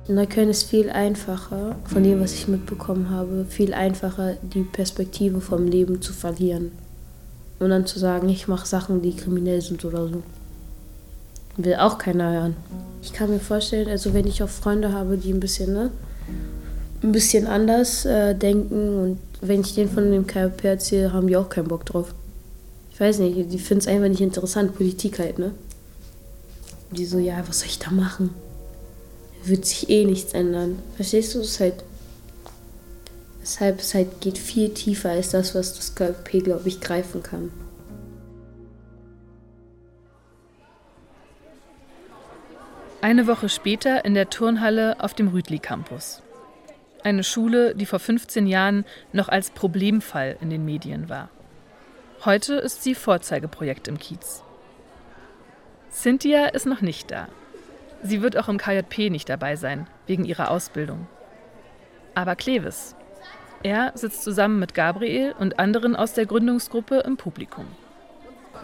Neukölln 0.06 0.48
ist 0.48 0.62
viel 0.64 0.88
einfacher, 0.88 1.74
von 1.84 2.04
dem, 2.04 2.20
was 2.20 2.34
ich 2.34 2.46
mitbekommen 2.46 3.10
habe, 3.10 3.46
viel 3.48 3.74
einfacher, 3.74 4.34
die 4.42 4.62
Perspektive 4.62 5.40
vom 5.40 5.66
Leben 5.66 6.00
zu 6.02 6.12
verlieren. 6.12 6.70
Und 7.58 7.70
dann 7.70 7.84
zu 7.84 7.98
sagen, 7.98 8.28
ich 8.28 8.46
mache 8.46 8.66
Sachen, 8.66 9.02
die 9.02 9.14
kriminell 9.14 9.60
sind 9.60 9.84
oder 9.84 10.06
so. 10.06 10.22
Will 11.56 11.74
auch 11.74 11.98
keiner 11.98 12.32
hören. 12.32 12.56
Ich 13.02 13.12
kann 13.12 13.28
mir 13.30 13.40
vorstellen, 13.40 13.88
also 13.88 14.14
wenn 14.14 14.26
ich 14.26 14.42
auch 14.42 14.48
Freunde 14.48 14.92
habe, 14.92 15.16
die 15.16 15.32
ein 15.32 15.40
bisschen, 15.40 15.72
ne, 15.72 15.90
ein 17.02 17.12
bisschen 17.12 17.48
anders 17.48 18.04
äh, 18.04 18.34
denken 18.34 18.98
und 19.02 19.29
wenn 19.40 19.60
ich 19.60 19.74
denen 19.74 19.90
von 19.90 20.10
dem 20.10 20.26
KP 20.26 20.68
erzähle, 20.68 21.12
haben 21.12 21.26
die 21.26 21.36
auch 21.36 21.48
keinen 21.48 21.68
Bock 21.68 21.86
drauf. 21.86 22.14
Ich 22.92 23.00
weiß 23.00 23.18
nicht, 23.20 23.52
die 23.52 23.58
finden 23.58 23.80
es 23.80 23.88
einfach 23.88 24.08
nicht 24.08 24.20
interessant, 24.20 24.74
Politik 24.76 25.18
halt, 25.18 25.38
ne? 25.38 25.52
Die 26.90 27.06
so, 27.06 27.18
ja, 27.18 27.42
was 27.46 27.60
soll 27.60 27.68
ich 27.68 27.78
da 27.78 27.90
machen? 27.90 28.34
wird 29.44 29.64
sich 29.64 29.88
eh 29.88 30.04
nichts 30.04 30.32
ändern. 30.32 30.78
Verstehst 30.96 31.34
du? 31.34 31.40
Es 31.40 31.52
ist 31.52 31.60
halt. 31.60 31.84
Deshalb 33.40 33.80
es 33.80 33.94
halt 33.94 34.20
geht 34.20 34.36
viel 34.36 34.74
tiefer 34.74 35.10
als 35.10 35.30
das, 35.30 35.54
was 35.54 35.74
das 35.74 35.94
KP, 35.94 36.40
glaube 36.40 36.68
ich, 36.68 36.80
greifen 36.80 37.22
kann. 37.22 37.50
Eine 43.00 43.26
Woche 43.26 43.48
später 43.48 44.04
in 44.04 44.12
der 44.12 44.28
Turnhalle 44.28 45.02
auf 45.02 45.14
dem 45.14 45.28
Rütli-Campus. 45.28 46.20
Eine 47.02 47.24
Schule, 47.24 47.74
die 47.74 47.86
vor 47.86 47.98
15 47.98 48.46
Jahren 48.46 48.84
noch 49.12 49.28
als 49.28 49.50
Problemfall 49.50 50.36
in 50.40 50.50
den 50.50 50.64
Medien 50.64 51.08
war. 51.08 51.30
Heute 52.24 52.54
ist 52.54 52.82
sie 52.82 52.94
Vorzeigeprojekt 52.94 53.88
im 53.88 53.98
Kiez. 53.98 54.42
Cynthia 55.90 56.46
ist 56.46 56.66
noch 56.66 56.82
nicht 56.82 57.10
da. 57.10 57.28
Sie 58.02 58.20
wird 58.20 58.36
auch 58.36 58.48
im 58.48 58.58
KJP 58.58 59.10
nicht 59.10 59.28
dabei 59.28 59.56
sein, 59.56 59.86
wegen 60.06 60.24
ihrer 60.24 60.50
Ausbildung. 60.50 61.06
Aber 62.14 62.36
Clevis. 62.36 62.94
Er 63.62 63.92
sitzt 63.94 64.22
zusammen 64.22 64.58
mit 64.58 64.74
Gabriel 64.74 65.34
und 65.38 65.58
anderen 65.58 65.96
aus 65.96 66.12
der 66.12 66.26
Gründungsgruppe 66.26 67.00
im 67.00 67.16
Publikum. 67.16 67.66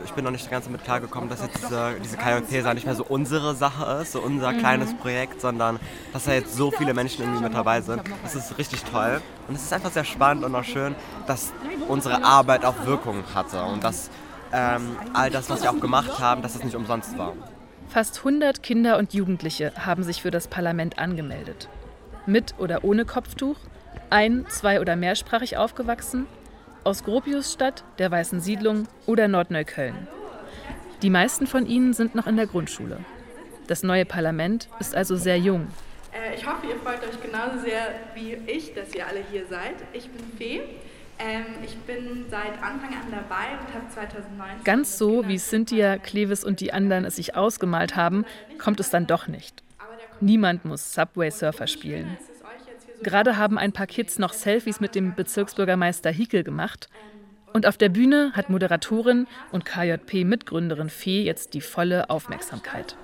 Ich 0.05 0.13
bin 0.13 0.25
noch 0.25 0.31
nicht 0.31 0.51
ganz 0.51 0.65
damit 0.67 0.85
klargekommen, 0.85 1.29
dass 1.29 1.43
jetzt 1.43 1.57
diese, 1.63 1.95
diese 2.03 2.17
KJP 2.17 2.75
nicht 2.75 2.87
mehr 2.87 2.95
so 2.95 3.05
unsere 3.05 3.55
Sache 3.55 4.01
ist, 4.03 4.13
so 4.13 4.21
unser 4.21 4.53
Mhm. 4.53 4.59
kleines 4.59 4.95
Projekt, 4.95 5.41
sondern 5.41 5.79
dass 6.13 6.25
da 6.25 6.33
jetzt 6.33 6.55
so 6.55 6.71
viele 6.71 6.95
Menschen 6.95 7.23
irgendwie 7.25 7.43
mit 7.43 7.55
dabei 7.55 7.81
sind. 7.81 8.03
Das 8.23 8.35
ist 8.35 8.57
richtig 8.59 8.85
toll. 8.85 9.21
Und 9.49 9.55
es 9.57 9.63
ist 9.63 9.73
einfach 9.73 9.91
sehr 9.91 10.05
spannend 10.05 10.45
und 10.45 10.55
auch 10.55 10.65
schön, 10.65 10.95
dass 11.27 11.53
unsere 11.89 12.25
Arbeit 12.25 12.65
auch 12.65 12.85
Wirkung 12.87 13.25
hatte 13.35 13.63
und 13.63 13.83
dass 13.83 14.11
ähm, 14.53 14.97
all 15.13 15.31
das, 15.31 15.51
was 15.51 15.63
wir 15.63 15.71
auch 15.71 15.81
gemacht 15.81 16.19
haben, 16.21 16.43
dass 16.43 16.55
es 16.55 16.63
nicht 16.63 16.77
umsonst 16.77 17.17
war. 17.19 17.33
Fast 17.89 18.19
100 18.19 18.63
Kinder 18.63 18.99
und 18.99 19.15
Jugendliche 19.15 19.73
haben 19.85 20.03
sich 20.03 20.23
für 20.23 20.31
das 20.31 20.49
Parlament 20.49 20.99
angemeldet. 20.99 21.69
Mit 22.27 22.55
oder 22.59 22.85
ohne 22.85 23.05
Kopftuch, 23.05 23.57
ein-, 24.11 24.45
zwei- 24.49 24.81
oder 24.81 24.97
mehrsprachig 24.97 25.57
aufgewachsen, 25.57 26.27
aus 26.87 27.03
Gropiusstadt, 27.03 27.83
der 27.99 28.11
Weißen 28.11 28.41
Siedlung 28.41 28.87
oder 29.07 29.27
Nordneukölln. 29.27 30.07
Die 31.03 31.11
meisten 31.11 31.47
von 31.47 31.67
ihnen 31.67 31.93
sind 31.93 32.15
noch 32.15 32.29
in 32.29 32.37
der 32.37 32.47
Grundschule. 32.47 32.99
Das 33.67 33.83
neue 33.83 34.07
Parlament 34.07 34.69
ist 34.79 34.95
also 34.95 35.17
sehr 35.17 35.39
jung. 35.39 35.67
Äh, 36.13 36.37
ich 36.37 36.47
hoffe, 36.47 36.67
ihr 36.69 36.77
freut 36.77 37.03
euch 37.03 37.21
genauso 37.21 37.59
sehr 37.59 37.89
wie 38.15 38.39
ich, 38.47 38.73
dass 38.73 38.95
ihr 38.95 39.07
alle 39.07 39.21
hier 39.31 39.47
seid. 39.47 39.75
Ich 39.93 40.09
bin 40.09 40.25
Fee. 40.39 40.61
Ähm, 41.19 41.45
ich 41.65 41.77
bin 41.79 42.27
seit 42.31 42.53
Anfang 42.63 42.91
an 42.91 43.11
dabei 43.11 43.59
und 43.59 43.75
habe 43.75 43.89
2019. 43.93 44.65
Ganz 44.65 44.97
so, 44.97 45.27
wie 45.27 45.39
Cynthia, 45.39 45.99
Clevis 45.99 46.45
und 46.45 46.61
die 46.61 46.73
anderen 46.73 47.05
es 47.05 47.17
sich 47.17 47.35
ausgemalt 47.35 47.97
haben, 47.97 48.25
kommt 48.59 48.79
es 48.79 48.91
dann 48.91 49.09
doch 49.09 49.27
nicht. 49.27 49.63
Niemand 50.21 50.65
muss 50.65 50.95
Subway 50.95 51.31
Surfer 51.31 51.67
spielen. 51.67 52.17
Gerade 53.03 53.37
haben 53.37 53.59
ein 53.59 53.73
paar 53.73 53.87
Kids 53.87 54.19
noch 54.19 54.33
Selfies 54.33 54.81
mit 54.81 54.95
dem 54.95 55.15
Bezirksbürgermeister 55.15 56.11
Hickel 56.11 56.45
gemacht. 56.45 56.89
Und 57.53 57.67
auf 57.67 57.77
der 57.77 57.89
Bühne 57.89 58.33
hat 58.35 58.51
Moderatorin 58.51 59.27
und 59.51 59.65
KJP-Mitgründerin 59.65 60.91
Fee 60.91 61.23
jetzt 61.23 61.55
die 61.55 61.61
volle 61.61 62.11
Aufmerksamkeit. 62.11 62.97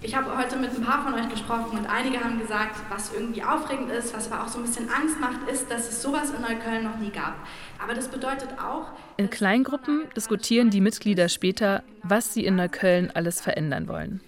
Ich 0.00 0.16
habe 0.16 0.36
heute 0.36 0.56
mit 0.56 0.70
ein 0.70 0.82
paar 0.82 1.04
von 1.04 1.14
euch 1.14 1.28
gesprochen 1.28 1.78
und 1.78 1.86
einige 1.86 2.18
haben 2.18 2.38
gesagt, 2.38 2.76
was 2.88 3.12
irgendwie 3.12 3.42
aufregend 3.42 3.90
ist, 3.90 4.14
was 4.16 4.30
aber 4.30 4.42
auch 4.42 4.48
so 4.48 4.58
ein 4.58 4.64
bisschen 4.64 4.88
Angst 4.88 5.20
macht, 5.20 5.48
ist, 5.48 5.70
dass 5.70 5.88
es 5.88 6.02
sowas 6.02 6.30
in 6.30 6.40
Neukölln 6.40 6.82
noch 6.82 6.96
nie 6.96 7.10
gab. 7.10 7.34
Aber 7.82 7.94
das 7.94 8.08
bedeutet 8.08 8.48
auch. 8.58 8.90
In 9.16 9.30
Kleingruppen 9.30 10.08
diskutieren 10.16 10.70
die 10.70 10.80
Mitglieder 10.80 11.28
später, 11.28 11.82
was 12.02 12.34
sie 12.34 12.44
in 12.44 12.56
Neukölln 12.56 13.10
alles 13.10 13.40
verändern 13.40 13.86
wollen. 13.86 14.20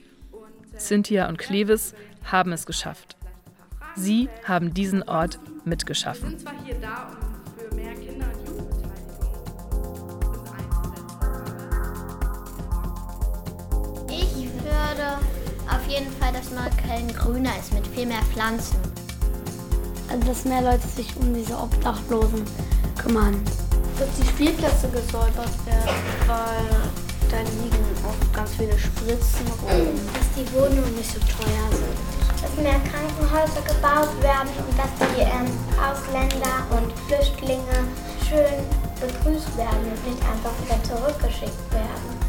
Cynthia 0.76 1.28
und 1.28 1.38
Clevis 1.38 1.94
haben 2.30 2.52
es 2.52 2.66
geschafft. 2.66 3.16
Sie 3.96 4.28
haben 4.42 4.74
diesen 4.74 5.04
Ort 5.04 5.38
mitgeschaffen. 5.64 6.30
Wir 6.32 6.38
sind 6.38 6.40
zwar 6.40 6.64
hier 6.64 6.74
da, 6.80 7.10
um 7.10 7.16
für 7.56 7.74
mehr 7.74 7.94
Kinder 7.94 8.26
und 8.26 8.44
Ich 14.10 14.48
würde 14.62 15.18
auf 15.70 15.86
jeden 15.88 16.10
Fall, 16.18 16.32
dass 16.32 16.50
Neukölln 16.50 17.08
grüner 17.14 17.56
ist 17.58 17.72
mit 17.72 17.86
viel 17.86 18.06
mehr 18.06 18.22
Pflanzen. 18.32 18.76
Also, 20.10 20.26
dass 20.26 20.44
mehr 20.44 20.62
Leute 20.62 20.86
sich 20.88 21.16
um 21.16 21.32
diese 21.32 21.56
Obdachlosen 21.56 22.44
kümmern. 23.00 23.40
Dass 23.98 24.08
die 24.20 24.26
Spielplätze 24.26 24.88
gesäubert 24.88 25.66
werden, 25.66 25.94
weil 26.26 26.66
da 27.30 27.38
liegen 27.38 27.84
auch 28.04 28.32
ganz 28.32 28.54
viele 28.56 28.76
Spritzen 28.76 29.46
rum. 29.62 29.94
Dass 30.12 30.28
die 30.36 30.52
Wohnungen 30.52 30.96
nicht 30.96 31.12
so 31.12 31.20
teuer 31.20 31.70
sind. 31.70 32.23
Dass 32.44 32.62
mehr 32.62 32.80
Krankenhäuser 32.92 33.62
gebaut 33.62 34.22
werden 34.22 34.50
und 34.68 34.78
dass 34.78 34.92
die 35.00 35.22
ähm, 35.22 35.48
Ausländer 35.80 36.66
und 36.72 36.92
Flüchtlinge 37.08 37.88
schön 38.28 38.60
begrüßt 39.00 39.56
werden 39.56 39.80
und 39.90 40.10
nicht 40.10 40.22
einfach 40.28 40.52
wieder 40.62 40.82
zurückgeschickt 40.84 41.72
werden. 41.72 42.24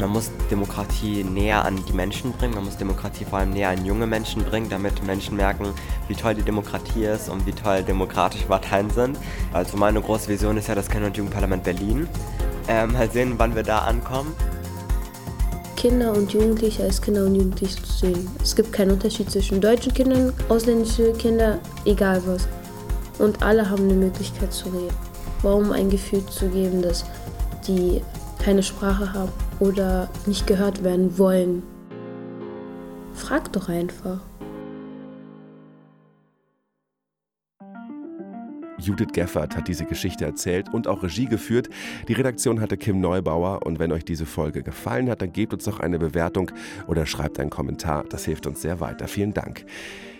Man 0.00 0.08
muss 0.08 0.30
Demokratie 0.50 1.24
näher 1.24 1.62
an 1.62 1.84
die 1.86 1.92
Menschen 1.92 2.32
bringen, 2.32 2.54
man 2.54 2.64
muss 2.64 2.78
Demokratie 2.78 3.26
vor 3.26 3.40
allem 3.40 3.50
näher 3.50 3.68
an 3.68 3.84
junge 3.84 4.06
Menschen 4.06 4.42
bringen, 4.44 4.70
damit 4.70 5.04
Menschen 5.04 5.36
merken, 5.36 5.74
wie 6.08 6.14
toll 6.14 6.34
die 6.34 6.42
Demokratie 6.42 7.04
ist 7.04 7.28
und 7.28 7.44
wie 7.44 7.52
toll 7.52 7.82
demokratische 7.82 8.46
Parteien 8.46 8.88
sind. 8.88 9.18
Also 9.52 9.76
meine 9.76 10.00
große 10.00 10.28
Vision 10.28 10.56
ist 10.56 10.68
ja 10.68 10.74
das 10.74 10.88
Kinder- 10.88 11.08
und 11.08 11.16
Jugendparlament 11.18 11.64
Berlin. 11.64 12.08
Ähm, 12.66 12.96
halt 12.96 13.12
sehen, 13.12 13.34
wann 13.36 13.54
wir 13.54 13.62
da 13.62 13.80
ankommen. 13.80 14.34
Kinder 15.82 16.12
und 16.12 16.32
Jugendliche 16.32 16.84
als 16.84 17.02
Kinder 17.02 17.24
und 17.26 17.34
Jugendliche 17.34 17.82
zu 17.82 17.92
sehen. 17.92 18.28
Es 18.40 18.54
gibt 18.54 18.72
keinen 18.72 18.92
Unterschied 18.92 19.28
zwischen 19.28 19.60
deutschen 19.60 19.92
Kindern, 19.92 20.32
ausländischen 20.48 21.18
Kindern, 21.18 21.58
egal 21.84 22.22
was. 22.24 22.46
Und 23.18 23.42
alle 23.42 23.68
haben 23.68 23.82
eine 23.90 23.94
Möglichkeit 23.94 24.52
zu 24.52 24.68
reden. 24.68 24.94
Warum 25.42 25.72
ein 25.72 25.90
Gefühl 25.90 26.24
zu 26.26 26.48
geben, 26.50 26.82
dass 26.82 27.04
die 27.66 28.00
keine 28.38 28.62
Sprache 28.62 29.12
haben 29.12 29.32
oder 29.58 30.08
nicht 30.24 30.46
gehört 30.46 30.84
werden 30.84 31.18
wollen? 31.18 31.64
Frag 33.14 33.52
doch 33.52 33.68
einfach. 33.68 34.20
Judith 38.82 39.12
Geffert 39.12 39.56
hat 39.56 39.68
diese 39.68 39.84
Geschichte 39.84 40.24
erzählt 40.24 40.72
und 40.72 40.88
auch 40.88 41.02
Regie 41.02 41.26
geführt. 41.26 41.68
Die 42.08 42.12
Redaktion 42.12 42.60
hatte 42.60 42.76
Kim 42.76 43.00
Neubauer 43.00 43.64
und 43.64 43.78
wenn 43.78 43.92
euch 43.92 44.04
diese 44.04 44.26
Folge 44.26 44.62
gefallen 44.62 45.08
hat, 45.08 45.22
dann 45.22 45.32
gebt 45.32 45.52
uns 45.52 45.64
doch 45.64 45.80
eine 45.80 45.98
Bewertung 45.98 46.50
oder 46.86 47.06
schreibt 47.06 47.38
einen 47.38 47.50
Kommentar. 47.50 48.04
Das 48.08 48.24
hilft 48.24 48.46
uns 48.46 48.62
sehr 48.62 48.80
weiter. 48.80 49.08
Vielen 49.08 49.32
Dank. 49.32 49.64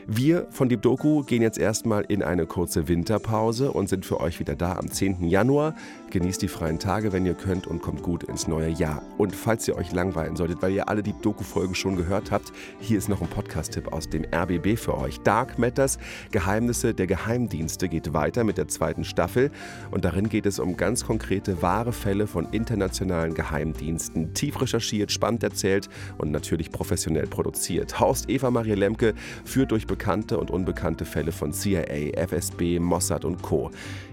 Wir 0.06 0.48
von 0.50 0.68
Deep 0.68 0.82
Doku 0.82 1.22
gehen 1.22 1.42
jetzt 1.42 1.58
erstmal 1.58 2.02
in 2.02 2.24
eine 2.24 2.44
kurze 2.46 2.88
Winterpause 2.88 3.70
und 3.70 3.88
sind 3.88 4.04
für 4.04 4.20
euch 4.20 4.40
wieder 4.40 4.56
da 4.56 4.76
am 4.76 4.90
10. 4.90 5.28
Januar. 5.28 5.76
Genießt 6.10 6.42
die 6.42 6.48
freien 6.48 6.78
Tage, 6.78 7.12
wenn 7.12 7.24
ihr 7.24 7.34
könnt 7.34 7.66
und 7.68 7.80
kommt 7.82 8.02
gut 8.02 8.24
ins 8.24 8.48
neue 8.48 8.68
Jahr. 8.68 9.02
Und 9.16 9.34
falls 9.34 9.66
ihr 9.68 9.76
euch 9.76 9.92
langweilen 9.92 10.36
solltet, 10.36 10.60
weil 10.60 10.72
ihr 10.72 10.88
alle 10.88 11.02
Deep 11.02 11.22
Doku-Folgen 11.22 11.74
schon 11.74 11.96
gehört 11.96 12.32
habt, 12.32 12.52
hier 12.80 12.98
ist 12.98 13.08
noch 13.08 13.22
ein 13.22 13.28
Podcast-Tipp 13.28 13.92
aus 13.92 14.10
dem 14.10 14.24
RBB 14.24 14.76
für 14.76 14.98
euch. 14.98 15.20
Dark 15.20 15.58
Matters, 15.58 15.98
Geheimnisse 16.32 16.94
der 16.94 17.06
Geheimdienste 17.06 17.88
geht 17.88 18.12
weiter 18.12 18.42
mit 18.42 18.58
der 18.58 18.68
zweiten 18.68 19.04
Staffel 19.04 19.50
und 19.92 20.04
darin 20.04 20.28
geht 20.28 20.46
es 20.46 20.58
um 20.58 20.76
ganz 20.76 21.06
konkrete, 21.06 21.62
wahre 21.62 21.92
Fälle 21.92 22.26
von 22.26 22.48
internationalen 22.50 23.34
Geheimdiensten. 23.34 24.34
Tief 24.34 24.60
recherchiert, 24.60 25.12
spannend 25.12 25.44
erzählt 25.44 25.88
und 26.18 26.32
natürlich 26.32 26.72
professionell 26.72 27.28
produziert. 27.28 28.00
Horst 28.00 28.28
Eva 28.28 28.50
Maria 28.50 28.74
Lemke 28.74 29.14
führt 29.44 29.70
durch 29.70 29.86
bekannte 29.92 30.38
und 30.38 30.50
unbekannte 30.50 31.04
Fälle 31.04 31.32
von 31.32 31.52
CIA, 31.52 32.16
FSB, 32.16 32.78
Mossad 32.78 33.26
und 33.26 33.42
Co. 33.42 33.70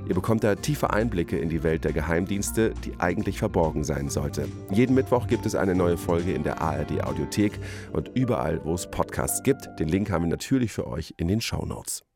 Ihr 0.09 0.13
bekommt 0.13 0.43
da 0.43 0.55
tiefe 0.55 0.89
Einblicke 0.89 1.37
in 1.37 1.47
die 1.47 1.63
Welt 1.63 1.85
der 1.85 1.93
Geheimdienste, 1.93 2.73
die 2.83 2.99
eigentlich 2.99 3.39
verborgen 3.39 3.85
sein 3.85 4.09
sollte. 4.09 4.49
Jeden 4.71 4.93
Mittwoch 4.93 5.27
gibt 5.27 5.45
es 5.45 5.55
eine 5.55 5.75
neue 5.75 5.95
Folge 5.95 6.33
in 6.33 6.43
der 6.43 6.61
ARD 6.61 7.01
Audiothek 7.05 7.59
und 7.93 8.11
überall, 8.13 8.59
wo 8.65 8.73
es 8.73 8.91
Podcasts 8.91 9.41
gibt. 9.41 9.69
Den 9.79 9.87
Link 9.87 10.11
haben 10.11 10.25
wir 10.25 10.29
natürlich 10.29 10.73
für 10.73 10.85
euch 10.85 11.13
in 11.15 11.29
den 11.29 11.39
Show 11.39 11.65
Notes. 11.65 12.08